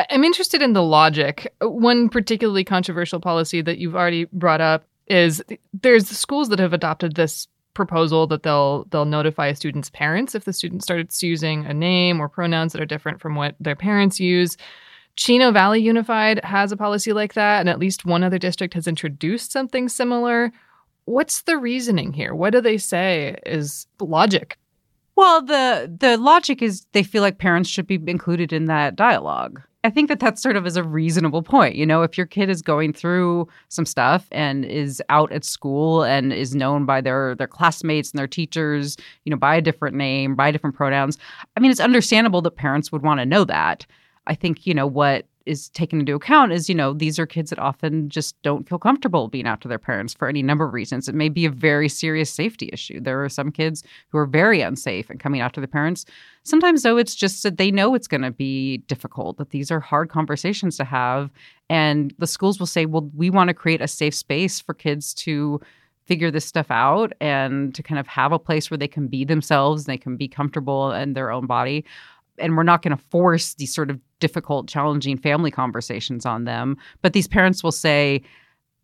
I'm 0.10 0.24
interested 0.24 0.62
in 0.62 0.74
the 0.74 0.84
logic. 0.84 1.54
One 1.62 2.10
particularly 2.10 2.64
controversial 2.64 3.20
policy 3.20 3.62
that 3.62 3.78
you've 3.78 3.96
already 3.96 4.26
brought 4.26 4.62
up 4.62 4.86
is 5.08 5.44
there's 5.74 6.08
schools 6.10 6.50
that 6.50 6.60
have 6.60 6.74
adopted 6.74 7.16
this 7.16 7.48
proposal 7.74 8.28
that 8.28 8.44
they'll 8.44 8.86
they'll 8.86 9.06
notify 9.06 9.48
a 9.48 9.56
student's 9.56 9.90
parents 9.90 10.36
if 10.36 10.44
the 10.44 10.54
student 10.54 10.84
starts 10.84 11.24
using 11.24 11.66
a 11.66 11.74
name 11.74 12.20
or 12.20 12.28
pronouns 12.28 12.74
that 12.74 12.82
are 12.82 12.86
different 12.86 13.22
from 13.22 13.36
what 13.36 13.56
their 13.60 13.76
parents 13.76 14.20
use. 14.20 14.58
Chino 15.16 15.52
Valley 15.52 15.82
Unified 15.82 16.44
has 16.44 16.72
a 16.72 16.78
policy 16.78 17.14
like 17.14 17.34
that, 17.34 17.60
and 17.60 17.70
at 17.70 17.80
least 17.80 18.06
one 18.06 18.24
other 18.24 18.40
district 18.40 18.74
has 18.74 18.88
introduced 18.88 19.52
something 19.52 19.90
similar. 19.90 20.52
What's 21.06 21.42
the 21.42 21.58
reasoning 21.58 22.14
here? 22.14 22.34
What 22.34 22.52
do 22.52 22.62
they 22.62 22.78
say 22.78 23.38
is 23.46 23.88
logic? 24.00 24.58
Well, 25.16 25.42
the 25.42 25.94
the 26.00 26.18
logic 26.18 26.62
is 26.62 26.86
they 26.94 27.04
feel 27.04 27.22
like 27.22 27.38
parents 27.38 27.70
should 27.70 27.88
be 27.88 28.00
included 28.08 28.54
in 28.54 28.66
that 28.66 28.96
dialogue. 28.96 29.62
I 29.84 29.90
think 29.90 30.10
that 30.10 30.20
that 30.20 30.38
sort 30.38 30.56
of 30.56 30.68
is 30.68 30.78
a 30.78 30.84
reasonable 30.84 31.42
point. 31.42 31.76
You 31.76 31.88
know, 31.88 32.04
if 32.04 32.16
your 32.16 32.28
kid 32.28 32.50
is 32.50 32.62
going 32.62 32.94
through 32.94 33.48
some 33.70 33.86
stuff 33.86 34.28
and 34.32 34.64
is 34.64 35.02
out 35.10 35.32
at 35.32 35.44
school 35.44 36.04
and 36.04 36.32
is 36.32 36.56
known 36.56 36.86
by 36.86 37.02
their 37.02 37.36
their 37.36 37.48
classmates 37.48 38.12
and 38.12 38.20
their 38.20 38.28
teachers, 38.28 38.96
you 39.26 39.32
know, 39.32 39.38
by 39.38 39.56
a 39.56 39.62
different 39.62 39.96
name, 39.96 40.36
by 40.36 40.52
different 40.52 40.76
pronouns, 40.76 41.18
I 41.58 41.60
mean, 41.60 41.72
it's 41.72 41.80
understandable 41.80 42.42
that 42.44 42.56
parents 42.56 42.92
would 42.92 43.02
want 43.02 43.20
to 43.20 43.26
know 43.26 43.44
that. 43.46 43.86
I 44.28 44.36
think, 44.36 44.66
you 44.66 44.74
know, 44.74 44.88
what 44.88 45.26
is 45.46 45.70
taken 45.70 46.00
into 46.00 46.14
account 46.14 46.52
is, 46.52 46.70
you 46.70 46.76
know, 46.76 46.94
these 46.94 47.18
are 47.18 47.26
kids 47.26 47.50
that 47.50 47.58
often 47.58 48.10
just 48.10 48.40
don't 48.44 48.70
feel 48.70 48.78
comfortable 48.78 49.28
being 49.28 49.48
out 49.48 49.60
to 49.62 49.68
their 49.68 49.80
parents 49.80 50.14
for 50.14 50.28
any 50.28 50.44
number 50.44 50.66
of 50.66 50.74
reasons. 50.74 51.08
It 51.08 51.16
may 51.16 51.30
be 51.30 51.46
a 51.46 51.50
very 51.50 51.90
serious 51.90 52.30
safety 52.30 52.70
issue. 52.72 53.00
There 53.00 53.24
are 53.24 53.30
some 53.30 53.52
kids 53.52 53.84
who 54.10 54.20
are 54.20 54.28
very 54.28 54.62
unsafe 54.62 55.10
and 55.10 55.20
coming 55.20 55.42
out 55.42 55.54
to 55.54 55.60
their 55.60 55.68
parents. 55.68 56.06
Sometimes, 56.44 56.84
though, 56.84 56.98
it's 56.98 57.16
just 57.16 57.42
that 57.44 57.58
they 57.58 57.72
know 57.72 57.96
it's 57.96 58.08
going 58.08 58.22
to 58.22 58.32
be 58.32 58.78
difficult, 58.80 59.38
that 59.38 59.50
these 59.50 59.72
are 59.72 59.80
hard 59.80 60.10
conversations 60.10 60.78
to 60.78 60.84
have. 60.84 61.32
And 61.70 62.14
the 62.20 62.28
schools 62.28 62.60
will 62.60 62.68
say, 62.68 62.86
well, 62.86 63.10
we 63.16 63.32
want 63.32 63.48
to 63.48 63.56
create 63.56 63.82
a 63.82 63.88
safe 63.88 64.14
space 64.14 64.60
for 64.60 64.74
kids 64.74 65.14
to 65.16 65.60
figure 66.06 66.30
this 66.30 66.46
stuff 66.46 66.70
out 66.70 67.14
and 67.20 67.74
to 67.74 67.82
kind 67.82 68.00
of 68.00 68.08
have 68.08 68.32
a 68.32 68.40
place 68.40 68.70
where 68.70 68.78
they 68.78 68.88
can 68.88 69.08
be 69.08 69.24
themselves, 69.24 69.86
they 69.86 69.98
can 69.98 70.18
be 70.18 70.28
comfortable 70.28 70.92
in 70.92 71.14
their 71.14 71.32
own 71.32 71.48
body 71.48 71.86
and 72.38 72.58
we're 72.58 72.64
not 72.64 72.82
going 72.82 72.96
to 72.96 73.04
force 73.10 73.54
these 73.54 73.74
sort 73.74 73.90
of 73.90 74.00
difficult, 74.22 74.70
challenging 74.70 75.18
family 75.18 75.52
conversations 75.52 76.26
on 76.26 76.46
them. 76.46 76.78
But 77.02 77.12
these 77.12 77.28
parents 77.28 77.62
will 77.62 77.74
say, 77.74 78.22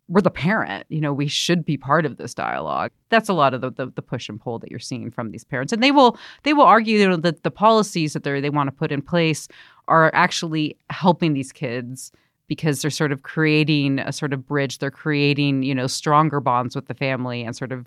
we're 0.08 0.22
the 0.22 0.30
parent, 0.30 0.86
you 0.88 1.00
know, 1.00 1.12
we 1.12 1.28
should 1.28 1.64
be 1.64 1.76
part 1.76 2.06
of 2.06 2.16
this 2.16 2.34
dialogue. 2.34 2.90
That's 3.10 3.28
a 3.28 3.34
lot 3.34 3.52
of 3.52 3.60
the, 3.60 3.70
the, 3.70 3.86
the 3.94 4.02
push 4.02 4.28
and 4.28 4.40
pull 4.40 4.58
that 4.58 4.70
you're 4.70 4.78
seeing 4.78 5.10
from 5.10 5.30
these 5.30 5.44
parents. 5.44 5.72
And 5.72 5.82
they 5.82 5.90
will 5.90 6.18
they 6.44 6.54
will 6.54 6.64
argue 6.64 6.98
you 6.98 7.08
know, 7.08 7.16
that 7.16 7.42
the 7.42 7.50
policies 7.50 8.14
that 8.14 8.24
they 8.24 8.40
they 8.40 8.50
want 8.50 8.68
to 8.68 8.72
put 8.72 8.90
in 8.90 9.02
place 9.02 9.48
are 9.86 10.10
actually 10.14 10.76
helping 10.88 11.34
these 11.34 11.52
kids 11.52 12.10
because 12.46 12.80
they're 12.80 12.90
sort 12.90 13.12
of 13.12 13.22
creating 13.22 13.98
a 13.98 14.12
sort 14.12 14.32
of 14.32 14.46
bridge. 14.46 14.78
They're 14.78 14.90
creating, 14.90 15.62
you 15.62 15.74
know, 15.74 15.86
stronger 15.86 16.40
bonds 16.40 16.74
with 16.74 16.86
the 16.86 16.94
family 16.94 17.42
and 17.42 17.54
sort 17.54 17.72
of 17.72 17.86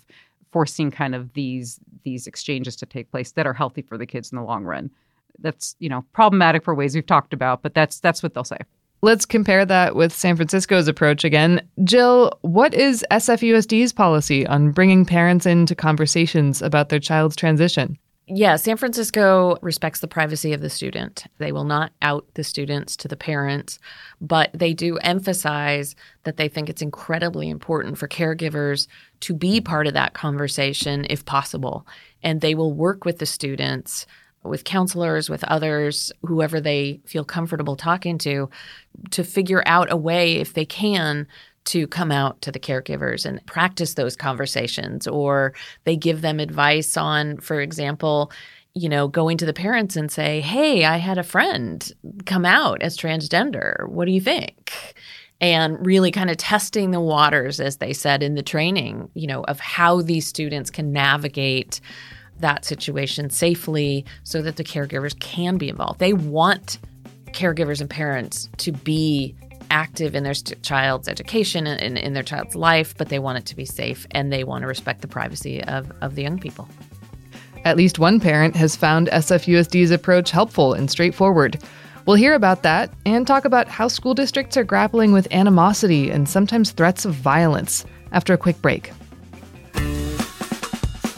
forcing 0.52 0.92
kind 0.92 1.16
of 1.16 1.32
these 1.32 1.80
these 2.04 2.28
exchanges 2.28 2.76
to 2.76 2.86
take 2.86 3.10
place 3.10 3.32
that 3.32 3.48
are 3.48 3.54
healthy 3.54 3.82
for 3.82 3.98
the 3.98 4.06
kids 4.06 4.30
in 4.30 4.36
the 4.36 4.44
long 4.44 4.62
run 4.64 4.90
that's 5.38 5.76
you 5.78 5.88
know 5.88 6.04
problematic 6.12 6.64
for 6.64 6.74
ways 6.74 6.94
we've 6.94 7.06
talked 7.06 7.32
about, 7.32 7.62
but 7.62 7.74
that's 7.74 8.00
that's 8.00 8.22
what 8.22 8.34
they'll 8.34 8.44
say. 8.44 8.58
Let's 9.04 9.26
compare 9.26 9.66
that 9.66 9.96
with 9.96 10.12
San 10.12 10.36
Francisco's 10.36 10.86
approach 10.86 11.24
again. 11.24 11.60
Jill, 11.82 12.38
what 12.42 12.72
is 12.72 13.04
SFUSD's 13.10 13.92
policy 13.92 14.46
on 14.46 14.70
bringing 14.70 15.04
parents 15.04 15.44
into 15.44 15.74
conversations 15.74 16.62
about 16.62 16.88
their 16.88 17.00
child's 17.00 17.34
transition? 17.34 17.98
Yeah, 18.28 18.54
San 18.54 18.76
Francisco 18.76 19.58
respects 19.60 19.98
the 19.98 20.06
privacy 20.06 20.52
of 20.52 20.60
the 20.60 20.70
student. 20.70 21.24
They 21.38 21.50
will 21.50 21.64
not 21.64 21.92
out 22.00 22.24
the 22.34 22.44
students 22.44 22.96
to 22.98 23.08
the 23.08 23.16
parents, 23.16 23.80
but 24.20 24.50
they 24.54 24.72
do 24.72 24.96
emphasize 24.98 25.96
that 26.22 26.36
they 26.36 26.46
think 26.46 26.70
it's 26.70 26.80
incredibly 26.80 27.50
important 27.50 27.98
for 27.98 28.06
caregivers 28.06 28.86
to 29.20 29.34
be 29.34 29.60
part 29.60 29.88
of 29.88 29.94
that 29.94 30.14
conversation 30.14 31.04
if 31.10 31.24
possible. 31.24 31.84
And 32.22 32.40
they 32.40 32.54
will 32.54 32.72
work 32.72 33.04
with 33.04 33.18
the 33.18 33.26
students 33.26 34.06
with 34.44 34.64
counselors, 34.64 35.30
with 35.30 35.44
others, 35.44 36.12
whoever 36.22 36.60
they 36.60 37.00
feel 37.06 37.24
comfortable 37.24 37.76
talking 37.76 38.18
to, 38.18 38.50
to 39.10 39.24
figure 39.24 39.62
out 39.66 39.92
a 39.92 39.96
way, 39.96 40.34
if 40.34 40.54
they 40.54 40.64
can, 40.64 41.26
to 41.64 41.86
come 41.86 42.10
out 42.10 42.40
to 42.42 42.50
the 42.50 42.58
caregivers 42.58 43.24
and 43.24 43.44
practice 43.46 43.94
those 43.94 44.16
conversations. 44.16 45.06
Or 45.06 45.54
they 45.84 45.96
give 45.96 46.20
them 46.20 46.40
advice 46.40 46.96
on, 46.96 47.38
for 47.38 47.60
example, 47.60 48.32
you 48.74 48.88
know, 48.88 49.06
going 49.06 49.36
to 49.38 49.46
the 49.46 49.52
parents 49.52 49.96
and 49.96 50.10
say, 50.10 50.40
Hey, 50.40 50.84
I 50.84 50.96
had 50.96 51.18
a 51.18 51.22
friend 51.22 51.92
come 52.26 52.44
out 52.44 52.82
as 52.82 52.96
transgender. 52.96 53.88
What 53.88 54.06
do 54.06 54.12
you 54.12 54.20
think? 54.20 54.72
And 55.40 55.84
really 55.84 56.10
kind 56.10 56.30
of 56.30 56.36
testing 56.36 56.92
the 56.92 57.00
waters, 57.00 57.60
as 57.60 57.78
they 57.78 57.92
said 57.92 58.22
in 58.22 58.34
the 58.34 58.42
training, 58.42 59.10
you 59.14 59.26
know, 59.26 59.42
of 59.44 59.58
how 59.60 60.00
these 60.00 60.26
students 60.26 60.70
can 60.70 60.92
navigate 60.92 61.80
that 62.42 62.64
situation 62.64 63.30
safely 63.30 64.04
so 64.22 64.42
that 64.42 64.56
the 64.56 64.64
caregivers 64.64 65.18
can 65.18 65.56
be 65.56 65.68
involved. 65.68 65.98
They 65.98 66.12
want 66.12 66.78
caregivers 67.32 67.80
and 67.80 67.88
parents 67.88 68.48
to 68.58 68.72
be 68.72 69.34
active 69.70 70.14
in 70.14 70.22
their 70.22 70.34
child's 70.34 71.08
education 71.08 71.66
and 71.66 71.80
in, 71.80 71.96
in 71.96 72.12
their 72.12 72.22
child's 72.22 72.54
life, 72.54 72.94
but 72.98 73.08
they 73.08 73.18
want 73.18 73.38
it 73.38 73.46
to 73.46 73.56
be 73.56 73.64
safe 73.64 74.06
and 74.10 74.30
they 74.32 74.44
want 74.44 74.62
to 74.62 74.68
respect 74.68 75.00
the 75.00 75.08
privacy 75.08 75.64
of, 75.64 75.90
of 76.02 76.14
the 76.14 76.22
young 76.22 76.38
people. 76.38 76.68
At 77.64 77.76
least 77.76 77.98
one 77.98 78.20
parent 78.20 78.54
has 78.56 78.76
found 78.76 79.08
SFUSD's 79.08 79.90
approach 79.90 80.30
helpful 80.30 80.74
and 80.74 80.90
straightforward. 80.90 81.62
We'll 82.06 82.16
hear 82.16 82.34
about 82.34 82.64
that 82.64 82.92
and 83.06 83.26
talk 83.26 83.44
about 83.44 83.68
how 83.68 83.88
school 83.88 84.14
districts 84.14 84.56
are 84.56 84.64
grappling 84.64 85.12
with 85.12 85.32
animosity 85.32 86.10
and 86.10 86.28
sometimes 86.28 86.72
threats 86.72 87.04
of 87.04 87.14
violence 87.14 87.86
after 88.10 88.34
a 88.34 88.38
quick 88.38 88.60
break. 88.60 88.92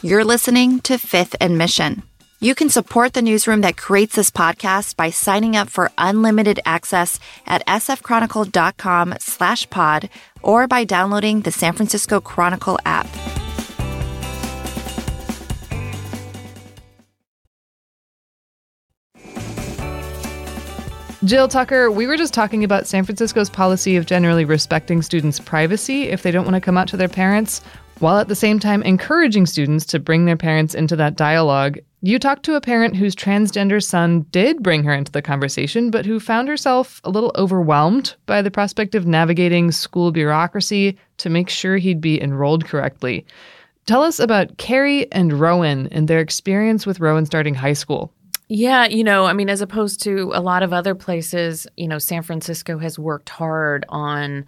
You're 0.04 0.22
listening 0.22 0.80
to 0.80 0.98
Fifth 0.98 1.34
and 1.40 1.56
Mission. 1.56 2.02
You 2.38 2.54
can 2.54 2.68
support 2.68 3.14
the 3.14 3.22
newsroom 3.22 3.62
that 3.62 3.78
creates 3.78 4.14
this 4.14 4.30
podcast 4.30 4.96
by 4.96 5.08
signing 5.08 5.56
up 5.56 5.70
for 5.70 5.90
unlimited 5.96 6.60
access 6.66 7.18
at 7.46 7.66
sfchronicle.com 7.66 9.14
slash 9.18 9.70
pod 9.70 10.10
or 10.42 10.68
by 10.68 10.84
downloading 10.84 11.40
the 11.40 11.50
San 11.50 11.72
Francisco 11.72 12.20
Chronicle 12.20 12.78
app. 12.84 13.08
Jill 21.24 21.48
Tucker, 21.48 21.90
we 21.90 22.06
were 22.06 22.18
just 22.18 22.34
talking 22.34 22.62
about 22.62 22.86
San 22.86 23.04
Francisco's 23.04 23.48
policy 23.48 23.96
of 23.96 24.04
generally 24.04 24.44
respecting 24.44 25.00
students' 25.00 25.40
privacy 25.40 26.10
if 26.10 26.22
they 26.22 26.30
don't 26.30 26.44
want 26.44 26.56
to 26.56 26.60
come 26.60 26.76
out 26.76 26.88
to 26.88 26.98
their 26.98 27.08
parents 27.08 27.62
while 27.98 28.18
at 28.18 28.28
the 28.28 28.34
same 28.34 28.58
time 28.58 28.82
encouraging 28.82 29.46
students 29.46 29.84
to 29.86 29.98
bring 29.98 30.24
their 30.24 30.36
parents 30.36 30.74
into 30.74 30.96
that 30.96 31.16
dialogue. 31.16 31.78
You 32.02 32.18
talked 32.18 32.42
to 32.44 32.54
a 32.54 32.60
parent 32.60 32.96
whose 32.96 33.16
transgender 33.16 33.82
son 33.82 34.26
did 34.30 34.62
bring 34.62 34.84
her 34.84 34.92
into 34.92 35.10
the 35.10 35.22
conversation, 35.22 35.90
but 35.90 36.04
who 36.04 36.20
found 36.20 36.48
herself 36.48 37.00
a 37.04 37.10
little 37.10 37.32
overwhelmed 37.36 38.14
by 38.26 38.42
the 38.42 38.50
prospect 38.50 38.94
of 38.94 39.06
navigating 39.06 39.72
school 39.72 40.12
bureaucracy 40.12 40.98
to 41.18 41.30
make 41.30 41.48
sure 41.48 41.78
he'd 41.78 42.02
be 42.02 42.20
enrolled 42.20 42.66
correctly. 42.66 43.24
Tell 43.86 44.02
us 44.02 44.18
about 44.18 44.58
Carrie 44.58 45.10
and 45.12 45.32
Rowan 45.32 45.88
and 45.88 46.08
their 46.08 46.20
experience 46.20 46.86
with 46.86 47.00
Rowan 47.00 47.26
starting 47.26 47.54
high 47.54 47.72
school. 47.72 48.12
Yeah, 48.48 48.86
you 48.86 49.02
know, 49.02 49.24
I 49.24 49.32
mean, 49.32 49.48
as 49.48 49.62
opposed 49.62 50.02
to 50.02 50.30
a 50.34 50.40
lot 50.40 50.62
of 50.62 50.72
other 50.72 50.94
places, 50.94 51.66
you 51.76 51.88
know, 51.88 51.98
San 51.98 52.22
Francisco 52.22 52.78
has 52.78 52.98
worked 52.98 53.30
hard 53.30 53.86
on 53.88 54.44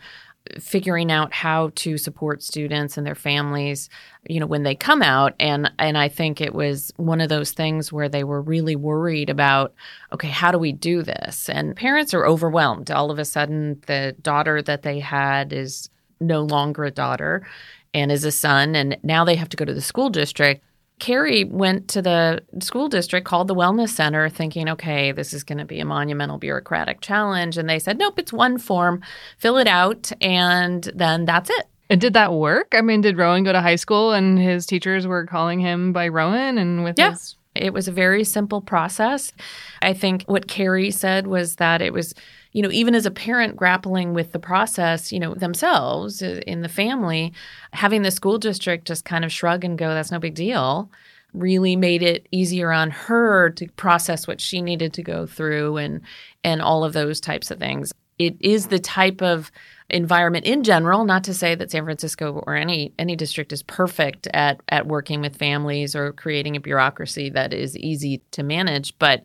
figuring 0.58 1.10
out 1.10 1.32
how 1.32 1.70
to 1.76 1.98
support 1.98 2.42
students 2.42 2.96
and 2.96 3.06
their 3.06 3.14
families 3.14 3.88
you 4.28 4.40
know 4.40 4.46
when 4.46 4.62
they 4.62 4.74
come 4.74 5.02
out. 5.02 5.34
And 5.38 5.70
and 5.78 5.96
I 5.96 6.08
think 6.08 6.40
it 6.40 6.54
was 6.54 6.92
one 6.96 7.20
of 7.20 7.28
those 7.28 7.52
things 7.52 7.92
where 7.92 8.08
they 8.08 8.24
were 8.24 8.40
really 8.40 8.76
worried 8.76 9.30
about 9.30 9.74
okay 10.12 10.28
how 10.28 10.50
do 10.50 10.58
we 10.58 10.72
do 10.72 11.02
this? 11.02 11.48
And 11.48 11.76
parents 11.76 12.14
are 12.14 12.26
overwhelmed. 12.26 12.90
All 12.90 13.10
of 13.10 13.18
a 13.18 13.24
sudden 13.24 13.80
the 13.86 14.14
daughter 14.22 14.62
that 14.62 14.82
they 14.82 15.00
had 15.00 15.52
is 15.52 15.90
no 16.20 16.42
longer 16.42 16.84
a 16.84 16.90
daughter 16.90 17.46
and 17.94 18.10
is 18.10 18.24
a 18.24 18.32
son. 18.32 18.74
And 18.74 18.96
now 19.02 19.24
they 19.24 19.36
have 19.36 19.48
to 19.50 19.56
go 19.56 19.64
to 19.64 19.74
the 19.74 19.80
school 19.80 20.10
district 20.10 20.64
Carrie 20.98 21.44
went 21.44 21.88
to 21.88 22.00
the 22.00 22.42
school 22.60 22.88
district, 22.88 23.26
called 23.26 23.48
the 23.48 23.54
wellness 23.54 23.90
center, 23.90 24.28
thinking, 24.28 24.68
okay, 24.70 25.12
this 25.12 25.34
is 25.34 25.44
going 25.44 25.58
to 25.58 25.64
be 25.64 25.80
a 25.80 25.84
monumental 25.84 26.38
bureaucratic 26.38 27.00
challenge. 27.02 27.58
And 27.58 27.68
they 27.68 27.78
said, 27.78 27.98
nope, 27.98 28.18
it's 28.18 28.32
one 28.32 28.56
form, 28.58 29.02
fill 29.38 29.58
it 29.58 29.68
out, 29.68 30.10
and 30.20 30.90
then 30.94 31.26
that's 31.26 31.50
it. 31.50 31.66
And 31.88 32.00
did 32.00 32.14
that 32.14 32.32
work? 32.32 32.72
I 32.72 32.80
mean, 32.80 33.00
did 33.00 33.16
Rowan 33.16 33.44
go 33.44 33.52
to 33.52 33.60
high 33.60 33.76
school 33.76 34.12
and 34.12 34.38
his 34.38 34.66
teachers 34.66 35.06
were 35.06 35.26
calling 35.26 35.60
him 35.60 35.92
by 35.92 36.08
Rowan 36.08 36.58
and 36.58 36.82
with 36.82 36.98
yeah. 36.98 37.10
his. 37.10 37.36
It 37.54 37.72
was 37.72 37.88
a 37.88 37.92
very 37.92 38.22
simple 38.24 38.60
process. 38.60 39.32
I 39.80 39.94
think 39.94 40.24
what 40.24 40.46
Carrie 40.46 40.90
said 40.90 41.26
was 41.26 41.56
that 41.56 41.80
it 41.80 41.92
was 41.92 42.14
you 42.56 42.62
know, 42.62 42.70
even 42.70 42.94
as 42.94 43.04
a 43.04 43.10
parent 43.10 43.54
grappling 43.54 44.14
with 44.14 44.32
the 44.32 44.38
process, 44.38 45.12
you 45.12 45.20
know, 45.20 45.34
themselves 45.34 46.22
uh, 46.22 46.40
in 46.46 46.62
the 46.62 46.70
family, 46.70 47.34
having 47.74 48.00
the 48.00 48.10
school 48.10 48.38
district 48.38 48.86
just 48.86 49.04
kind 49.04 49.26
of 49.26 49.30
shrug 49.30 49.62
and 49.62 49.76
go, 49.76 49.90
that's 49.90 50.10
no 50.10 50.18
big 50.18 50.34
deal, 50.34 50.90
really 51.34 51.76
made 51.76 52.02
it 52.02 52.26
easier 52.30 52.72
on 52.72 52.90
her 52.90 53.50
to 53.50 53.68
process 53.72 54.26
what 54.26 54.40
she 54.40 54.62
needed 54.62 54.94
to 54.94 55.02
go 55.02 55.26
through 55.26 55.76
and 55.76 56.00
and 56.44 56.62
all 56.62 56.82
of 56.82 56.94
those 56.94 57.20
types 57.20 57.50
of 57.50 57.58
things. 57.58 57.92
It 58.18 58.36
is 58.40 58.68
the 58.68 58.78
type 58.78 59.20
of 59.20 59.52
environment 59.88 60.44
in 60.44 60.64
general 60.64 61.04
not 61.04 61.22
to 61.24 61.32
say 61.32 61.54
that 61.54 61.70
San 61.70 61.84
Francisco 61.84 62.42
or 62.46 62.56
any 62.56 62.92
any 62.98 63.14
district 63.14 63.52
is 63.52 63.62
perfect 63.62 64.26
at 64.34 64.60
at 64.68 64.88
working 64.88 65.20
with 65.20 65.36
families 65.36 65.94
or 65.94 66.12
creating 66.12 66.56
a 66.56 66.60
bureaucracy 66.60 67.30
that 67.30 67.52
is 67.52 67.76
easy 67.76 68.20
to 68.32 68.42
manage 68.42 68.98
but 68.98 69.22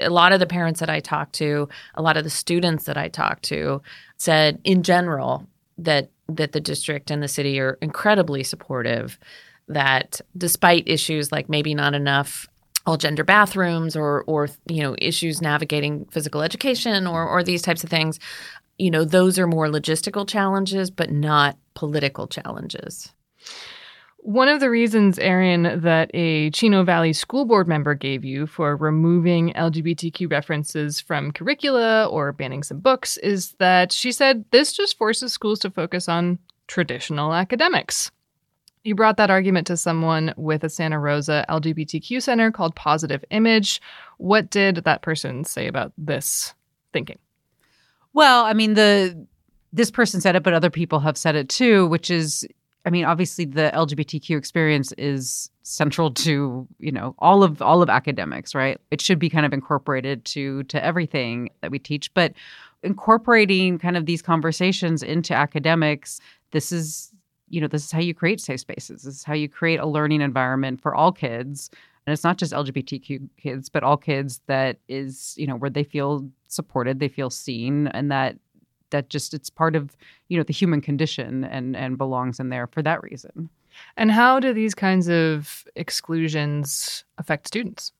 a 0.00 0.10
lot 0.10 0.32
of 0.32 0.38
the 0.38 0.46
parents 0.46 0.78
that 0.78 0.88
I 0.88 1.00
talked 1.00 1.32
to 1.34 1.68
a 1.96 2.02
lot 2.02 2.16
of 2.16 2.22
the 2.22 2.30
students 2.30 2.84
that 2.84 2.96
I 2.96 3.08
talked 3.08 3.42
to 3.44 3.82
said 4.16 4.60
in 4.62 4.84
general 4.84 5.48
that 5.78 6.10
that 6.28 6.52
the 6.52 6.60
district 6.60 7.10
and 7.10 7.20
the 7.20 7.28
city 7.28 7.58
are 7.58 7.76
incredibly 7.80 8.44
supportive 8.44 9.18
that 9.66 10.20
despite 10.36 10.86
issues 10.86 11.32
like 11.32 11.48
maybe 11.48 11.74
not 11.74 11.92
enough 11.92 12.46
all 12.86 12.96
gender 12.96 13.24
bathrooms 13.24 13.96
or 13.96 14.22
or 14.26 14.48
you 14.68 14.82
know 14.82 14.94
issues 14.98 15.40
navigating 15.40 16.04
physical 16.06 16.42
education 16.42 17.06
or 17.06 17.26
or 17.26 17.42
these 17.42 17.62
types 17.62 17.82
of 17.82 17.90
things 17.90 18.20
you 18.78 18.90
know 18.90 19.04
those 19.04 19.38
are 19.38 19.46
more 19.46 19.68
logistical 19.68 20.28
challenges 20.28 20.90
but 20.90 21.10
not 21.10 21.56
political 21.74 22.26
challenges 22.26 23.12
one 24.24 24.48
of 24.48 24.60
the 24.60 24.70
reasons, 24.70 25.18
Erin, 25.18 25.82
that 25.82 26.10
a 26.14 26.48
Chino 26.52 26.82
Valley 26.82 27.12
school 27.12 27.44
board 27.44 27.68
member 27.68 27.94
gave 27.94 28.24
you 28.24 28.46
for 28.46 28.74
removing 28.74 29.52
LGBTQ 29.52 30.30
references 30.30 30.98
from 30.98 31.30
curricula 31.30 32.06
or 32.06 32.32
banning 32.32 32.62
some 32.62 32.80
books 32.80 33.18
is 33.18 33.52
that 33.58 33.92
she 33.92 34.10
said 34.10 34.46
this 34.50 34.72
just 34.72 34.96
forces 34.96 35.34
schools 35.34 35.58
to 35.58 35.70
focus 35.70 36.08
on 36.08 36.38
traditional 36.68 37.34
academics. 37.34 38.10
You 38.82 38.94
brought 38.94 39.18
that 39.18 39.28
argument 39.28 39.66
to 39.66 39.76
someone 39.76 40.32
with 40.38 40.64
a 40.64 40.70
Santa 40.70 40.98
Rosa 40.98 41.44
LGBTQ 41.50 42.22
center 42.22 42.50
called 42.50 42.74
Positive 42.74 43.22
Image. 43.30 43.82
What 44.16 44.48
did 44.48 44.76
that 44.76 45.02
person 45.02 45.44
say 45.44 45.66
about 45.66 45.92
this 45.98 46.54
thinking? 46.94 47.18
Well, 48.14 48.44
I 48.44 48.54
mean, 48.54 48.74
the 48.74 49.26
this 49.72 49.90
person 49.90 50.20
said 50.20 50.36
it, 50.36 50.44
but 50.44 50.54
other 50.54 50.70
people 50.70 51.00
have 51.00 51.18
said 51.18 51.34
it 51.34 51.48
too, 51.48 51.86
which 51.88 52.10
is 52.10 52.46
I 52.86 52.90
mean, 52.90 53.04
obviously 53.04 53.46
the 53.46 53.70
LGBTQ 53.74 54.36
experience 54.36 54.92
is 54.98 55.50
central 55.62 56.10
to, 56.12 56.68
you 56.78 56.92
know, 56.92 57.14
all 57.18 57.42
of 57.42 57.60
all 57.60 57.82
of 57.82 57.90
academics, 57.90 58.54
right? 58.54 58.80
It 58.90 59.00
should 59.00 59.18
be 59.18 59.30
kind 59.30 59.44
of 59.44 59.52
incorporated 59.52 60.24
to 60.26 60.62
to 60.64 60.82
everything 60.82 61.50
that 61.60 61.70
we 61.70 61.78
teach, 61.78 62.12
but 62.14 62.32
incorporating 62.82 63.78
kind 63.78 63.96
of 63.96 64.06
these 64.06 64.22
conversations 64.22 65.02
into 65.02 65.34
academics, 65.34 66.20
this 66.50 66.70
is, 66.70 67.10
you 67.48 67.60
know, 67.60 67.66
this 67.66 67.84
is 67.84 67.90
how 67.90 68.00
you 68.00 68.14
create 68.14 68.40
safe 68.40 68.60
spaces. 68.60 69.02
This 69.02 69.16
is 69.16 69.24
how 69.24 69.34
you 69.34 69.48
create 69.48 69.80
a 69.80 69.86
learning 69.86 70.20
environment 70.20 70.82
for 70.82 70.94
all 70.94 71.10
kids. 71.10 71.70
And 72.06 72.12
it's 72.12 72.24
not 72.24 72.36
just 72.36 72.52
LGBTQ 72.52 73.28
kids, 73.38 73.68
but 73.68 73.82
all 73.82 73.96
kids 73.96 74.40
that 74.46 74.78
is, 74.88 75.34
you 75.38 75.46
know, 75.46 75.56
where 75.56 75.70
they 75.70 75.84
feel 75.84 76.28
supported, 76.48 77.00
they 77.00 77.08
feel 77.08 77.30
seen, 77.30 77.88
and 77.88 78.10
that 78.10 78.36
that 78.90 79.08
just 79.08 79.34
it's 79.34 79.50
part 79.50 79.74
of 79.74 79.96
you 80.28 80.36
know 80.36 80.44
the 80.44 80.52
human 80.52 80.80
condition 80.80 81.44
and 81.44 81.76
and 81.76 81.98
belongs 81.98 82.38
in 82.38 82.50
there 82.50 82.66
for 82.66 82.82
that 82.82 83.02
reason. 83.02 83.48
And 83.96 84.10
how 84.10 84.38
do 84.38 84.52
these 84.52 84.74
kinds 84.74 85.08
of 85.08 85.64
exclusions 85.74 87.04
affect 87.18 87.46
students? 87.46 87.92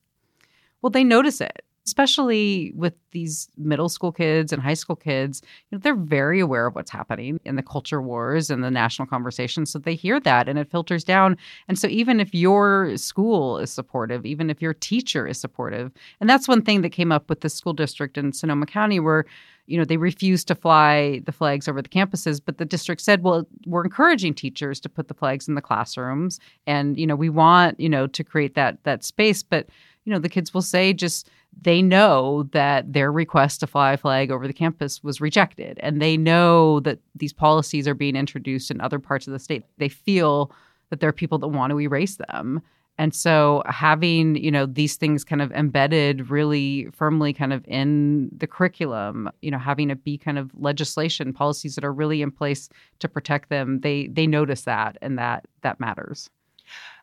Well 0.81 0.89
they 0.89 1.03
notice 1.03 1.41
it 1.41 1.65
especially 1.85 2.71
with 2.75 2.93
these 3.11 3.47
middle 3.57 3.89
school 3.89 4.11
kids 4.11 4.51
and 4.51 4.61
high 4.61 4.73
school 4.73 4.95
kids, 4.95 5.41
you 5.69 5.77
know, 5.77 5.81
they're 5.81 5.95
very 5.95 6.39
aware 6.39 6.65
of 6.65 6.75
what's 6.75 6.89
happening 6.89 7.39
in 7.45 7.55
the 7.55 7.63
culture 7.63 8.01
wars 8.01 8.49
and 8.49 8.63
the 8.63 8.71
national 8.71 9.07
conversation. 9.07 9.65
So 9.65 9.77
they 9.77 9.95
hear 9.95 10.19
that 10.21 10.49
and 10.49 10.57
it 10.57 10.71
filters 10.71 11.03
down. 11.03 11.37
And 11.67 11.77
so 11.77 11.87
even 11.87 12.19
if 12.19 12.33
your 12.33 12.97
school 12.97 13.59
is 13.59 13.71
supportive, 13.71 14.25
even 14.25 14.49
if 14.49 14.61
your 14.61 14.73
teacher 14.73 15.27
is 15.27 15.39
supportive, 15.39 15.91
and 16.19 16.29
that's 16.29 16.47
one 16.47 16.63
thing 16.63 16.81
that 16.81 16.89
came 16.89 17.11
up 17.11 17.29
with 17.29 17.41
the 17.41 17.49
school 17.49 17.73
district 17.73 18.17
in 18.17 18.33
Sonoma 18.33 18.65
County 18.65 18.99
where 18.99 19.25
you 19.67 19.77
know 19.77 19.85
they 19.85 19.97
refused 19.97 20.47
to 20.47 20.55
fly 20.55 21.21
the 21.25 21.31
flags 21.31 21.67
over 21.67 21.81
the 21.81 21.89
campuses 21.89 22.39
but 22.43 22.59
the 22.59 22.65
district 22.65 23.01
said 23.01 23.23
well 23.23 23.47
we're 23.65 23.83
encouraging 23.83 24.31
teachers 24.33 24.79
to 24.79 24.89
put 24.89 25.07
the 25.07 25.13
flags 25.15 25.47
in 25.47 25.55
the 25.55 25.61
classrooms 25.61 26.39
and 26.67 26.99
you 26.99 27.07
know 27.07 27.15
we 27.15 27.29
want 27.29 27.79
you 27.79 27.89
know 27.89 28.05
to 28.05 28.23
create 28.23 28.53
that 28.53 28.77
that 28.83 29.03
space 29.03 29.41
but 29.41 29.67
you 30.03 30.13
know 30.13 30.19
the 30.19 30.29
kids 30.29 30.53
will 30.53 30.61
say 30.61 30.93
just 30.93 31.29
they 31.61 31.81
know 31.81 32.43
that 32.51 32.93
their 32.93 33.11
request 33.11 33.59
to 33.59 33.67
fly 33.67 33.93
a 33.93 33.97
flag 33.97 34.31
over 34.31 34.47
the 34.47 34.53
campus 34.53 35.03
was 35.03 35.21
rejected 35.21 35.79
and 35.81 36.01
they 36.01 36.17
know 36.17 36.79
that 36.81 36.99
these 37.15 37.33
policies 37.33 37.87
are 37.87 37.95
being 37.95 38.15
introduced 38.15 38.69
in 38.69 38.81
other 38.81 38.99
parts 38.99 39.27
of 39.27 39.33
the 39.33 39.39
state. 39.39 39.63
They 39.77 39.89
feel 39.89 40.51
that 40.89 40.99
there 40.99 41.09
are 41.09 41.13
people 41.13 41.39
that 41.39 41.47
want 41.47 41.71
to 41.71 41.79
erase 41.79 42.17
them. 42.29 42.61
And 42.97 43.13
so 43.13 43.61
having 43.65 44.35
you 44.37 44.51
know 44.51 44.65
these 44.65 44.95
things 44.95 45.25
kind 45.25 45.41
of 45.41 45.51
embedded 45.51 46.29
really 46.29 46.87
firmly 46.93 47.33
kind 47.33 47.51
of 47.51 47.65
in 47.67 48.29
the 48.35 48.47
curriculum 48.47 49.29
you 49.41 49.51
know 49.51 49.57
having 49.57 49.89
it 49.89 50.03
be 50.03 50.17
kind 50.17 50.37
of 50.37 50.49
legislation 50.55 51.33
policies 51.33 51.75
that 51.75 51.83
are 51.83 51.91
really 51.91 52.21
in 52.21 52.31
place 52.31 52.69
to 52.99 53.09
protect 53.09 53.49
them 53.49 53.81
they 53.81 54.07
they 54.07 54.25
notice 54.27 54.61
that 54.61 54.97
and 55.01 55.17
that 55.17 55.45
that 55.61 55.79
matters. 55.79 56.29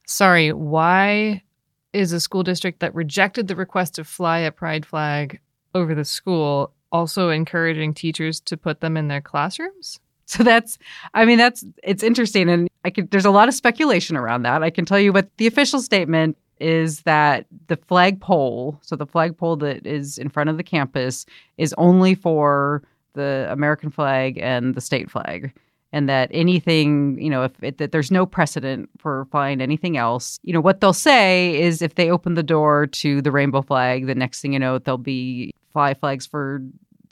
Sorry 0.06 0.52
why 0.52 1.42
is 1.92 2.12
a 2.12 2.20
school 2.20 2.42
district 2.42 2.80
that 2.80 2.94
rejected 2.94 3.48
the 3.48 3.56
request 3.56 3.94
to 3.96 4.04
fly 4.04 4.38
a 4.38 4.50
pride 4.50 4.86
flag 4.86 5.40
over 5.74 5.94
the 5.94 6.04
school 6.04 6.72
also 6.90 7.30
encouraging 7.30 7.94
teachers 7.94 8.40
to 8.40 8.56
put 8.56 8.80
them 8.80 8.96
in 8.96 9.08
their 9.08 9.20
classrooms? 9.20 9.98
So 10.24 10.44
that's, 10.44 10.78
I 11.12 11.26
mean, 11.26 11.36
that's, 11.36 11.62
it's 11.82 12.02
interesting. 12.02 12.48
And 12.48 12.70
I 12.84 12.90
could, 12.90 13.10
there's 13.10 13.26
a 13.26 13.30
lot 13.30 13.48
of 13.48 13.54
speculation 13.54 14.16
around 14.16 14.44
that. 14.44 14.62
I 14.62 14.70
can 14.70 14.86
tell 14.86 14.98
you 14.98 15.12
what 15.12 15.28
the 15.36 15.46
official 15.46 15.82
statement 15.82 16.38
is 16.58 17.02
that 17.02 17.44
the 17.66 17.76
flagpole, 17.76 18.78
so 18.80 18.96
the 18.96 19.04
flagpole 19.04 19.56
that 19.56 19.86
is 19.86 20.16
in 20.16 20.30
front 20.30 20.48
of 20.48 20.56
the 20.56 20.62
campus, 20.62 21.26
is 21.58 21.74
only 21.76 22.14
for 22.14 22.82
the 23.12 23.46
American 23.50 23.90
flag 23.90 24.38
and 24.38 24.74
the 24.74 24.80
state 24.80 25.10
flag 25.10 25.52
and 25.92 26.08
that 26.08 26.30
anything, 26.32 27.20
you 27.20 27.30
know, 27.30 27.44
if 27.44 27.52
it, 27.62 27.78
that 27.78 27.92
there's 27.92 28.10
no 28.10 28.24
precedent 28.24 28.88
for 28.98 29.26
flying 29.30 29.60
anything 29.60 29.96
else, 29.96 30.38
you 30.42 30.52
know, 30.52 30.60
what 30.60 30.80
they'll 30.80 30.92
say 30.92 31.60
is 31.60 31.82
if 31.82 31.94
they 31.94 32.10
open 32.10 32.34
the 32.34 32.42
door 32.42 32.86
to 32.86 33.20
the 33.22 33.30
rainbow 33.30 33.62
flag, 33.62 34.06
the 34.06 34.14
next 34.14 34.40
thing 34.40 34.52
you 34.54 34.58
know, 34.58 34.78
there'll 34.78 34.98
be 34.98 35.54
fly 35.72 35.94
flags 35.94 36.26
for 36.26 36.62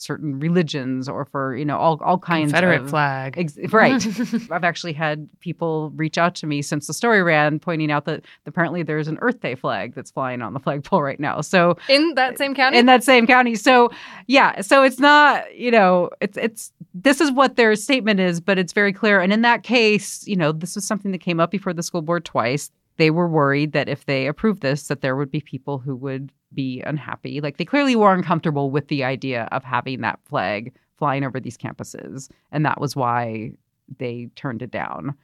certain 0.01 0.39
religions 0.39 1.09
or 1.09 1.25
for 1.25 1.55
you 1.57 1.65
know 1.65 1.77
all 1.77 2.01
all 2.03 2.19
kinds 2.19 2.53
Confederate 2.53 2.83
of 2.83 2.91
flag. 2.91 3.37
Ex- 3.37 3.59
right. 3.71 4.05
I've 4.51 4.65
actually 4.65 4.93
had 4.93 5.29
people 5.41 5.91
reach 5.91 6.19
out 6.19 6.35
to 6.37 6.47
me 6.47 6.63
since 6.63 6.87
the 6.87 6.95
story 6.95 7.23
ran, 7.23 7.59
pointing 7.59 7.91
out 7.91 8.05
that 8.07 8.25
apparently 8.47 8.83
there's 8.83 9.09
an 9.09 9.19
Earth 9.21 9.41
Day 9.41 9.55
flag 9.55 9.95
that's 9.95 10.11
flying 10.11 10.43
on 10.43 10.55
the 10.55 10.61
flagpole 10.61 11.03
right 11.03 11.21
now. 11.21 11.41
So 11.41 11.77
in 11.89 12.15
that 12.15 12.39
same 12.39 12.55
county, 12.55 12.79
in 12.79 12.87
that 12.87 13.05
same 13.05 13.27
county. 13.27 13.55
So 13.55 13.91
yeah, 14.27 14.61
so 14.61 14.83
it's 14.83 14.99
not 14.99 15.55
you 15.55 15.71
know 15.71 16.11
it's 16.21 16.37
it's 16.37 16.73
this 16.95 17.21
is 17.21 17.31
what 17.31 17.57
their 17.57 17.75
statement 17.77 18.21
is, 18.21 18.41
but 18.41 18.59
it's 18.59 18.73
very 18.73 18.93
clear. 18.93 19.21
And 19.21 19.33
in 19.33 19.43
that 19.43 19.63
case, 19.63 20.27
you 20.27 20.37
know, 20.37 20.53
this 20.53 20.75
was 20.75 20.87
something 20.87 21.13
that 21.13 21.19
came 21.19 21.41
up 21.41 21.51
before 21.51 21.73
the 21.73 21.83
school 21.83 22.03
board 22.03 22.25
twice 22.25 22.71
they 22.97 23.11
were 23.11 23.29
worried 23.29 23.73
that 23.73 23.89
if 23.89 24.05
they 24.05 24.27
approved 24.27 24.61
this 24.61 24.89
that 24.89 25.01
there 25.01 25.17
would 25.17 25.31
be 25.31 25.41
people 25.41 25.79
who 25.79 25.97
would 25.97 26.31
be 26.55 26.83
unhappy 26.87 27.41
like 27.41 27.57
they 27.57 27.65
clearly 27.65 27.95
were 27.95 28.13
uncomfortable 28.13 28.71
with 28.71 28.89
the 28.89 29.05
idea 29.05 29.49
of 29.53 29.63
having 29.63 30.01
that 30.01 30.19
flag 30.25 30.73
flying 30.99 31.25
over 31.25 31.39
these 31.39 31.57
campuses 31.57 32.29
and 32.53 32.65
that 32.65 32.81
was 32.81 32.97
why 32.97 33.53
they 33.99 34.29
turned 34.37 34.63
it 34.63 34.71
down 34.71 35.15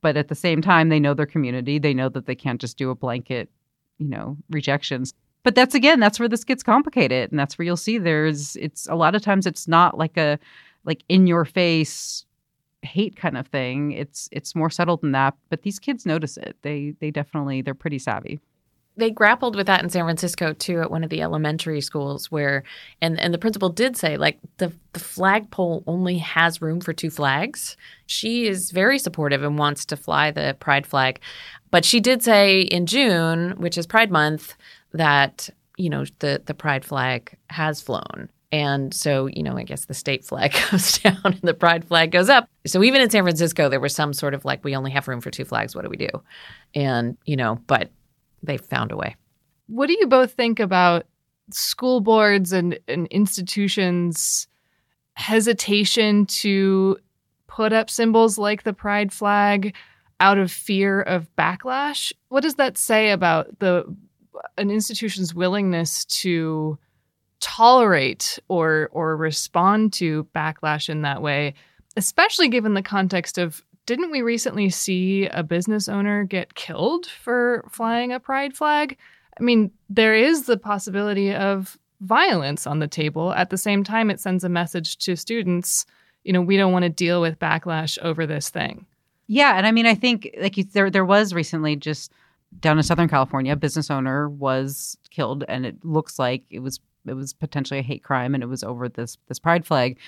but 0.00 0.16
at 0.16 0.28
the 0.28 0.34
same 0.34 0.62
time 0.62 0.88
they 0.88 1.00
know 1.00 1.14
their 1.14 1.26
community 1.26 1.78
they 1.78 1.94
know 1.94 2.08
that 2.08 2.26
they 2.26 2.34
can't 2.34 2.60
just 2.60 2.78
do 2.78 2.90
a 2.90 2.94
blanket 2.94 3.50
you 3.98 4.08
know 4.08 4.36
rejections 4.50 5.12
but 5.42 5.54
that's 5.54 5.74
again 5.74 5.98
that's 5.98 6.20
where 6.20 6.28
this 6.28 6.44
gets 6.44 6.62
complicated 6.62 7.30
and 7.30 7.38
that's 7.38 7.58
where 7.58 7.66
you'll 7.66 7.76
see 7.76 7.98
there's 7.98 8.56
it's 8.56 8.86
a 8.88 8.94
lot 8.94 9.14
of 9.14 9.22
times 9.22 9.46
it's 9.46 9.66
not 9.66 9.98
like 9.98 10.16
a 10.16 10.38
like 10.84 11.02
in 11.08 11.26
your 11.26 11.44
face 11.44 12.24
hate 12.82 13.16
kind 13.16 13.36
of 13.36 13.46
thing. 13.48 13.92
It's 13.92 14.28
it's 14.32 14.54
more 14.54 14.70
settled 14.70 15.02
than 15.02 15.12
that, 15.12 15.34
but 15.50 15.62
these 15.62 15.78
kids 15.78 16.06
notice 16.06 16.36
it. 16.36 16.56
They 16.62 16.94
they 17.00 17.10
definitely 17.10 17.62
they're 17.62 17.74
pretty 17.74 17.98
savvy. 17.98 18.40
They 18.98 19.10
grappled 19.10 19.54
with 19.54 19.68
that 19.68 19.82
in 19.82 19.90
San 19.90 20.04
Francisco 20.04 20.52
too 20.52 20.80
at 20.80 20.90
one 20.90 21.04
of 21.04 21.10
the 21.10 21.22
elementary 21.22 21.80
schools 21.80 22.30
where 22.30 22.64
and 23.00 23.18
and 23.20 23.32
the 23.32 23.38
principal 23.38 23.68
did 23.68 23.96
say 23.96 24.16
like 24.16 24.38
the 24.58 24.72
the 24.92 25.00
flagpole 25.00 25.84
only 25.86 26.18
has 26.18 26.60
room 26.60 26.80
for 26.80 26.92
two 26.92 27.08
flags. 27.08 27.76
She 28.06 28.46
is 28.46 28.72
very 28.72 28.98
supportive 28.98 29.42
and 29.42 29.56
wants 29.56 29.84
to 29.86 29.96
fly 29.96 30.30
the 30.32 30.56
pride 30.58 30.86
flag. 30.86 31.20
But 31.70 31.84
she 31.84 32.00
did 32.00 32.22
say 32.22 32.60
in 32.60 32.86
June, 32.86 33.52
which 33.58 33.78
is 33.78 33.86
Pride 33.86 34.10
month, 34.10 34.54
that 34.92 35.48
you 35.76 35.88
know 35.88 36.04
the 36.18 36.42
the 36.44 36.54
pride 36.54 36.84
flag 36.84 37.36
has 37.50 37.80
flown 37.80 38.28
and 38.50 38.94
so, 38.94 39.26
you 39.26 39.42
know, 39.42 39.58
I 39.58 39.62
guess 39.62 39.84
the 39.84 39.94
state 39.94 40.24
flag 40.24 40.54
goes 40.70 40.98
down 40.98 41.20
and 41.22 41.40
the 41.42 41.54
pride 41.54 41.84
flag 41.84 42.10
goes 42.10 42.28
up. 42.28 42.48
So 42.66 42.82
even 42.82 43.02
in 43.02 43.10
San 43.10 43.22
Francisco, 43.22 43.68
there 43.68 43.80
was 43.80 43.94
some 43.94 44.14
sort 44.14 44.32
of 44.32 44.44
like, 44.44 44.64
we 44.64 44.74
only 44.74 44.90
have 44.92 45.06
room 45.06 45.20
for 45.20 45.30
two 45.30 45.44
flags. 45.44 45.74
What 45.74 45.84
do 45.84 45.90
we 45.90 45.98
do? 45.98 46.08
And, 46.74 47.18
you 47.26 47.36
know, 47.36 47.60
but 47.66 47.90
they 48.42 48.56
found 48.56 48.92
a 48.92 48.96
way. 48.96 49.16
What 49.66 49.88
do 49.88 49.96
you 49.98 50.06
both 50.06 50.32
think 50.32 50.60
about 50.60 51.06
school 51.50 52.00
boards 52.00 52.52
and, 52.52 52.78
and 52.88 53.06
institutions' 53.08 54.46
hesitation 55.14 56.26
to 56.26 56.98
put 57.46 57.72
up 57.72 57.90
symbols 57.90 58.38
like 58.38 58.62
the 58.62 58.72
pride 58.72 59.12
flag 59.12 59.74
out 60.20 60.38
of 60.38 60.50
fear 60.50 61.02
of 61.02 61.28
backlash? 61.36 62.12
What 62.28 62.42
does 62.42 62.56
that 62.56 62.78
say 62.78 63.10
about 63.10 63.58
the 63.58 63.84
an 64.56 64.70
institution's 64.70 65.34
willingness 65.34 66.04
to 66.04 66.78
tolerate 67.40 68.38
or 68.48 68.88
or 68.92 69.16
respond 69.16 69.92
to 69.94 70.24
backlash 70.34 70.88
in 70.88 71.02
that 71.02 71.22
way, 71.22 71.54
especially 71.96 72.48
given 72.48 72.74
the 72.74 72.82
context 72.82 73.38
of 73.38 73.62
didn't 73.88 74.10
we 74.10 74.20
recently 74.20 74.68
see 74.68 75.24
a 75.28 75.42
business 75.42 75.88
owner 75.88 76.22
get 76.22 76.54
killed 76.54 77.06
for 77.06 77.64
flying 77.70 78.12
a 78.12 78.20
pride 78.20 78.54
flag? 78.54 78.98
I 79.40 79.42
mean, 79.42 79.70
there 79.88 80.14
is 80.14 80.44
the 80.44 80.58
possibility 80.58 81.34
of 81.34 81.78
violence 82.02 82.66
on 82.66 82.80
the 82.80 82.86
table. 82.86 83.32
At 83.32 83.48
the 83.48 83.56
same 83.56 83.82
time, 83.82 84.10
it 84.10 84.20
sends 84.20 84.44
a 84.44 84.50
message 84.50 84.98
to 84.98 85.16
students, 85.16 85.86
you 86.22 86.34
know, 86.34 86.42
we 86.42 86.58
don't 86.58 86.70
want 86.70 86.82
to 86.82 86.90
deal 86.90 87.22
with 87.22 87.38
backlash 87.38 87.96
over 88.02 88.26
this 88.26 88.50
thing. 88.50 88.84
Yeah, 89.26 89.56
and 89.56 89.66
I 89.66 89.72
mean, 89.72 89.86
I 89.86 89.94
think 89.94 90.36
like 90.38 90.56
there 90.72 90.90
there 90.90 91.06
was 91.06 91.32
recently 91.32 91.74
just 91.74 92.12
down 92.60 92.76
in 92.76 92.82
Southern 92.82 93.08
California, 93.08 93.54
a 93.54 93.56
business 93.56 93.90
owner 93.90 94.28
was 94.28 94.98
killed, 95.08 95.44
and 95.48 95.64
it 95.64 95.82
looks 95.82 96.18
like 96.18 96.42
it 96.50 96.58
was 96.58 96.78
it 97.06 97.14
was 97.14 97.32
potentially 97.32 97.80
a 97.80 97.82
hate 97.82 98.04
crime, 98.04 98.34
and 98.34 98.42
it 98.42 98.48
was 98.48 98.62
over 98.62 98.86
this 98.86 99.16
this 99.28 99.38
pride 99.38 99.64
flag. 99.64 99.98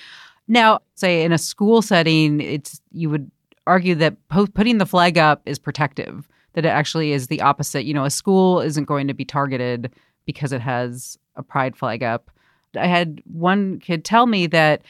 Now, 0.47 0.81
say 0.93 1.23
in 1.23 1.31
a 1.31 1.39
school 1.39 1.81
setting, 1.81 2.41
it's 2.41 2.79
you 2.91 3.09
would 3.09 3.31
argue 3.67 3.95
that 3.95 4.15
po- 4.29 4.47
putting 4.47 4.77
the 4.77 4.85
flag 4.85 5.17
up 5.17 5.41
is 5.45 5.59
protective. 5.59 6.27
That 6.53 6.65
it 6.65 6.69
actually 6.69 7.13
is 7.13 7.27
the 7.27 7.41
opposite. 7.41 7.85
You 7.85 7.93
know, 7.93 8.03
a 8.03 8.09
school 8.09 8.59
isn't 8.59 8.85
going 8.85 9.07
to 9.07 9.13
be 9.13 9.23
targeted 9.23 9.93
because 10.25 10.51
it 10.51 10.61
has 10.61 11.17
a 11.35 11.43
pride 11.43 11.75
flag 11.75 12.03
up. 12.03 12.29
I 12.75 12.87
had 12.87 13.21
one 13.25 13.79
kid 13.79 14.03
tell 14.03 14.25
me 14.25 14.47
that 14.47 14.81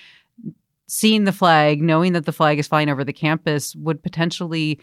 seeing 0.87 1.23
the 1.23 1.31
flag, 1.31 1.81
knowing 1.81 2.13
that 2.13 2.25
the 2.25 2.31
flag 2.31 2.59
is 2.59 2.67
flying 2.67 2.89
over 2.89 3.03
the 3.03 3.13
campus, 3.13 3.75
would 3.75 4.03
potentially 4.03 4.79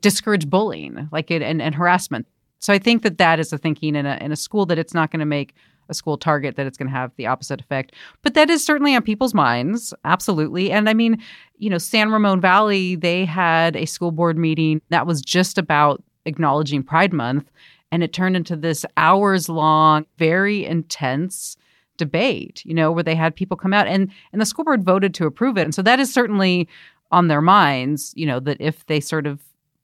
discourage 0.00 0.48
bullying, 0.48 1.08
like 1.12 1.30
it, 1.30 1.42
and, 1.42 1.60
and 1.60 1.74
harassment. 1.74 2.26
So 2.58 2.72
I 2.72 2.78
think 2.78 3.02
that 3.02 3.18
that 3.18 3.40
is 3.40 3.50
the 3.50 3.58
thinking 3.58 3.96
in 3.96 4.06
a 4.06 4.18
in 4.20 4.32
a 4.32 4.36
school 4.36 4.66
that 4.66 4.78
it's 4.78 4.94
not 4.94 5.10
going 5.10 5.20
to 5.20 5.26
make 5.26 5.54
a 5.90 5.94
school 5.94 6.16
target 6.16 6.56
that 6.56 6.66
it's 6.66 6.78
going 6.78 6.88
to 6.88 6.94
have 6.94 7.12
the 7.16 7.26
opposite 7.26 7.60
effect. 7.60 7.94
But 8.22 8.34
that 8.34 8.48
is 8.48 8.64
certainly 8.64 8.94
on 8.94 9.02
people's 9.02 9.34
minds, 9.34 9.92
absolutely. 10.04 10.70
And 10.70 10.88
I 10.88 10.94
mean, 10.94 11.22
you 11.58 11.68
know, 11.68 11.78
San 11.78 12.10
Ramon 12.10 12.40
Valley, 12.40 12.94
they 12.96 13.24
had 13.24 13.76
a 13.76 13.84
school 13.84 14.12
board 14.12 14.38
meeting 14.38 14.80
that 14.88 15.06
was 15.06 15.20
just 15.20 15.58
about 15.58 16.02
acknowledging 16.24 16.82
Pride 16.82 17.12
Month, 17.12 17.50
and 17.92 18.02
it 18.02 18.12
turned 18.12 18.36
into 18.36 18.56
this 18.56 18.86
hours 18.96 19.48
long, 19.48 20.06
very 20.16 20.64
intense 20.64 21.56
debate, 21.96 22.62
you 22.64 22.72
know, 22.72 22.90
where 22.90 23.02
they 23.02 23.14
had 23.14 23.36
people 23.36 23.56
come 23.56 23.74
out 23.74 23.86
and 23.86 24.10
and 24.32 24.40
the 24.40 24.46
school 24.46 24.64
board 24.64 24.82
voted 24.82 25.12
to 25.14 25.26
approve 25.26 25.58
it. 25.58 25.64
And 25.64 25.74
so 25.74 25.82
that 25.82 26.00
is 26.00 26.12
certainly 26.12 26.66
on 27.12 27.28
their 27.28 27.42
minds, 27.42 28.12
you 28.16 28.24
know, 28.24 28.40
that 28.40 28.56
if 28.60 28.86
they 28.86 29.00
sort 29.00 29.26
of 29.26 29.40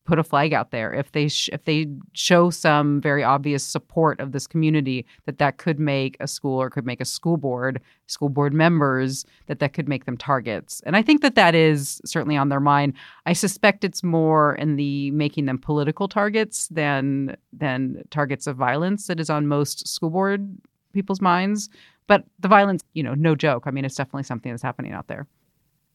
put 0.07 0.19
a 0.19 0.25
flag 0.25 0.55
out 0.55 0.71
there. 0.71 0.95
If 0.95 1.13
they 1.13 1.29
sh- 1.29 1.51
if 1.53 1.65
they 1.65 1.89
show 2.13 2.51
some 2.51 3.01
very 3.01 3.23
obvious 3.23 3.65
support 3.65 4.21
of 4.21 4.33
this 4.33 4.47
community 4.47 5.05
that 5.27 5.39
that 5.39 5.59
could 5.59 5.79
make 5.79 6.17
a 6.21 6.29
school 6.29 6.61
or 6.61 6.71
could 6.71 6.87
make 6.87 7.01
a 7.01 7.05
school 7.05 7.37
board 7.37 7.81
school 8.07 8.29
board 8.29 8.55
members 8.55 9.27
that 9.47 9.59
that 9.59 9.73
could 9.73 9.89
make 9.89 10.05
them 10.05 10.17
targets. 10.17 10.81
And 10.87 10.97
i 10.97 11.03
think 11.03 11.23
that 11.23 11.35
that 11.35 11.55
is 11.55 12.01
certainly 12.05 12.37
on 12.37 12.49
their 12.49 12.61
mind. 12.61 12.95
I 13.27 13.33
suspect 13.33 13.85
it's 13.85 14.03
more 14.03 14.55
in 14.55 14.77
the 14.77 15.11
making 15.11 15.47
them 15.47 15.59
political 15.59 16.09
targets 16.09 16.69
than 16.69 17.37
than 17.53 18.05
targets 18.11 18.47
of 18.47 18.57
violence 18.57 19.09
that 19.09 19.21
is 19.21 19.29
on 19.29 19.47
most 19.47 19.87
school 19.89 20.11
board 20.11 20.57
people's 20.93 21.21
minds. 21.21 21.69
But 22.07 22.25
the 22.39 22.49
violence 22.49 22.83
you 22.95 23.03
know 23.03 23.15
no 23.15 23.35
joke. 23.35 23.65
I 23.67 23.71
mean 23.73 23.85
it's 23.85 23.97
definitely 23.97 24.23
something 24.23 24.53
that's 24.53 24.63
happening 24.63 24.93
out 24.93 25.09
there 25.09 25.27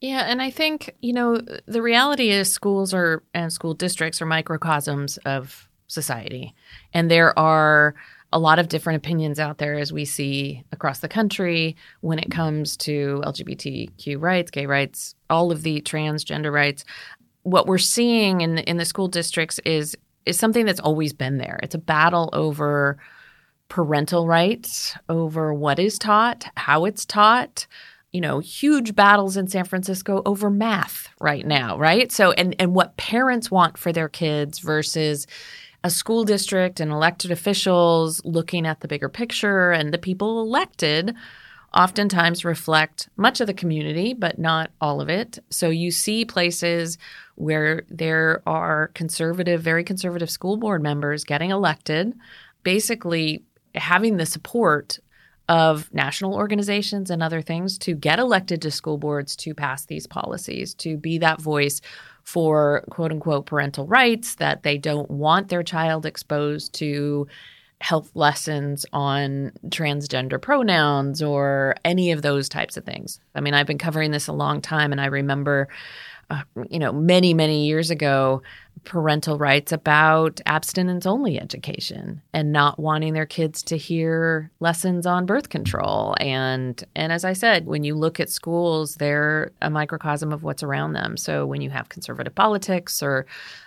yeah, 0.01 0.23
and 0.23 0.41
I 0.41 0.49
think, 0.49 0.95
you 1.01 1.13
know, 1.13 1.39
the 1.67 1.81
reality 1.81 2.31
is 2.31 2.51
schools 2.51 2.91
are 2.91 3.23
and 3.35 3.53
school 3.53 3.75
districts 3.75 4.19
are 4.21 4.25
microcosms 4.25 5.17
of 5.25 5.69
society. 5.87 6.55
And 6.91 7.11
there 7.11 7.37
are 7.37 7.93
a 8.33 8.39
lot 8.39 8.57
of 8.57 8.67
different 8.67 8.97
opinions 8.97 9.39
out 9.39 9.59
there 9.59 9.77
as 9.77 9.93
we 9.93 10.05
see 10.05 10.63
across 10.71 10.99
the 10.99 11.07
country 11.07 11.75
when 11.99 12.17
it 12.17 12.31
comes 12.31 12.77
to 12.77 13.21
LGBTQ 13.25 14.19
rights, 14.19 14.49
gay 14.49 14.65
rights, 14.65 15.13
all 15.29 15.51
of 15.51 15.61
the 15.61 15.81
transgender 15.81 16.51
rights. 16.51 16.83
What 17.43 17.67
we're 17.67 17.77
seeing 17.77 18.41
in 18.41 18.57
in 18.59 18.77
the 18.77 18.85
school 18.85 19.07
districts 19.07 19.59
is 19.65 19.95
is 20.25 20.37
something 20.37 20.65
that's 20.65 20.79
always 20.79 21.13
been 21.13 21.37
there. 21.37 21.59
It's 21.61 21.75
a 21.75 21.79
battle 21.79 22.29
over 22.33 22.97
parental 23.67 24.27
rights, 24.27 24.95
over 25.09 25.53
what 25.53 25.79
is 25.79 25.99
taught, 25.99 26.45
how 26.55 26.85
it's 26.85 27.05
taught, 27.05 27.67
you 28.11 28.19
know, 28.19 28.39
huge 28.39 28.93
battles 28.95 29.37
in 29.37 29.47
San 29.47 29.63
Francisco 29.63 30.21
over 30.25 30.49
math 30.49 31.09
right 31.19 31.45
now, 31.45 31.77
right? 31.77 32.11
So 32.11 32.31
and 32.33 32.55
and 32.59 32.75
what 32.75 32.97
parents 32.97 33.49
want 33.49 33.77
for 33.77 33.93
their 33.93 34.09
kids 34.09 34.59
versus 34.59 35.27
a 35.83 35.89
school 35.89 36.23
district 36.23 36.79
and 36.79 36.91
elected 36.91 37.31
officials 37.31 38.23
looking 38.23 38.67
at 38.67 38.81
the 38.81 38.87
bigger 38.87 39.09
picture 39.09 39.71
and 39.71 39.93
the 39.93 39.97
people 39.97 40.41
elected 40.41 41.15
oftentimes 41.75 42.43
reflect 42.43 43.07
much 43.15 43.39
of 43.39 43.47
the 43.47 43.53
community 43.53 44.13
but 44.13 44.37
not 44.37 44.71
all 44.81 44.99
of 44.99 45.09
it. 45.09 45.39
So 45.49 45.69
you 45.69 45.89
see 45.89 46.25
places 46.25 46.97
where 47.35 47.83
there 47.89 48.43
are 48.45 48.89
conservative, 48.89 49.61
very 49.61 49.83
conservative 49.83 50.29
school 50.29 50.57
board 50.57 50.83
members 50.83 51.23
getting 51.23 51.49
elected 51.49 52.13
basically 52.63 53.43
having 53.73 54.17
the 54.17 54.25
support 54.25 54.99
of 55.51 55.93
national 55.93 56.33
organizations 56.33 57.09
and 57.09 57.21
other 57.21 57.41
things 57.41 57.77
to 57.77 57.93
get 57.93 58.19
elected 58.19 58.61
to 58.61 58.71
school 58.71 58.97
boards 58.97 59.35
to 59.35 59.53
pass 59.53 59.85
these 59.85 60.07
policies, 60.07 60.73
to 60.73 60.95
be 60.95 61.17
that 61.17 61.41
voice 61.41 61.81
for 62.23 62.85
quote 62.89 63.11
unquote 63.11 63.47
parental 63.47 63.85
rights, 63.85 64.35
that 64.35 64.63
they 64.63 64.77
don't 64.77 65.11
want 65.11 65.49
their 65.49 65.61
child 65.61 66.05
exposed 66.05 66.71
to 66.73 67.27
health 67.81 68.09
lessons 68.15 68.85
on 68.93 69.51
transgender 69.67 70.41
pronouns 70.41 71.21
or 71.21 71.75
any 71.83 72.13
of 72.13 72.21
those 72.21 72.47
types 72.47 72.77
of 72.77 72.85
things. 72.85 73.19
I 73.35 73.41
mean, 73.41 73.53
I've 73.53 73.67
been 73.67 73.77
covering 73.77 74.11
this 74.11 74.27
a 74.27 74.33
long 74.33 74.61
time, 74.61 74.93
and 74.93 75.01
I 75.01 75.07
remember 75.07 75.67
uh, 76.31 76.43
you 76.69 76.79
know, 76.79 76.93
many, 76.93 77.33
many 77.33 77.65
years 77.65 77.89
ago, 77.89 78.41
parental 78.85 79.37
rights 79.37 79.73
about 79.73 80.39
abstinence 80.45 81.05
only 81.05 81.39
education 81.39 82.21
and 82.33 82.53
not 82.53 82.79
wanting 82.79 83.13
their 83.13 83.25
kids 83.25 83.61
to 83.61 83.77
hear 83.77 84.49
lessons 84.61 85.05
on 85.05 85.25
birth 85.25 85.49
control. 85.49 86.15
And 86.21 86.81
and 86.95 87.11
as 87.11 87.25
I 87.25 87.33
said, 87.33 87.65
when 87.65 87.83
you 87.83 87.95
look 87.95 88.21
at 88.21 88.29
schools, 88.29 88.95
they're 88.95 89.51
a 89.61 89.69
microcosm 89.69 90.31
of 90.31 90.43
what's 90.43 90.63
around 90.63 90.93
them. 90.93 91.17
So 91.17 91.45
when 91.45 91.59
you 91.59 91.69
have 91.69 91.89
conservative 91.89 92.33
politics 92.33 93.03
or, 93.03 93.25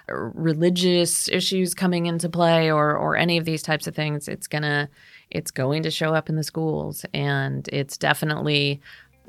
or 0.09 0.33
religious 0.35 1.29
issues 1.29 1.75
coming 1.75 2.07
into 2.07 2.31
play 2.31 2.73
or 2.73 2.97
or 2.97 3.15
any 3.15 3.37
of 3.37 3.45
these 3.45 3.63
types 3.63 3.87
of 3.87 3.95
things, 3.95 4.27
it's 4.27 4.47
gonna 4.47 4.89
it's 5.31 5.51
going 5.51 5.83
to 5.83 5.91
show 5.91 6.15
up 6.15 6.31
in 6.31 6.37
the 6.37 6.43
schools 6.43 7.05
and 7.13 7.69
it's 7.73 7.99
definitely 7.99 8.81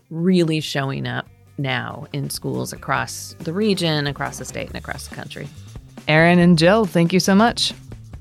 really 0.10 0.62
showing 0.62 1.06
up 1.06 1.28
now 1.58 2.08
in 2.14 2.30
schools 2.30 2.74
across 2.74 3.36
the 3.40 3.54
region, 3.54 4.08
across 4.08 4.38
the 4.38 4.46
state, 4.46 4.68
and 4.68 4.76
across 4.76 5.08
the 5.08 5.16
country. 5.16 5.48
Erin 6.08 6.40
and 6.40 6.58
Jill, 6.58 6.86
thank 6.86 7.14
you 7.14 7.20
so 7.20 7.36
much. 7.36 7.74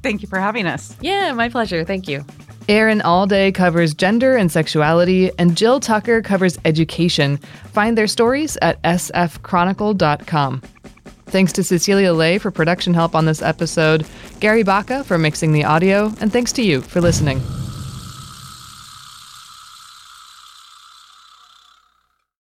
Thank 0.02 0.22
you 0.22 0.28
for 0.28 0.38
having 0.38 0.66
us. 0.66 0.96
Yeah, 1.00 1.32
my 1.32 1.48
pleasure. 1.48 1.84
Thank 1.84 2.08
you. 2.08 2.24
Erin 2.68 3.00
Allday 3.00 3.54
covers 3.54 3.94
gender 3.94 4.36
and 4.36 4.50
sexuality, 4.50 5.30
and 5.38 5.56
Jill 5.56 5.80
Tucker 5.80 6.22
covers 6.22 6.58
education. 6.64 7.36
Find 7.72 7.96
their 7.96 8.06
stories 8.06 8.56
at 8.62 8.80
sfchronicle.com. 8.82 10.62
Thanks 11.26 11.52
to 11.54 11.64
Cecilia 11.64 12.12
Lay 12.12 12.38
for 12.38 12.50
production 12.50 12.94
help 12.94 13.14
on 13.14 13.26
this 13.26 13.42
episode, 13.42 14.06
Gary 14.40 14.62
Baca 14.62 15.04
for 15.04 15.18
mixing 15.18 15.52
the 15.52 15.64
audio, 15.64 16.12
and 16.20 16.32
thanks 16.32 16.52
to 16.52 16.62
you 16.62 16.80
for 16.80 17.00
listening. 17.00 17.42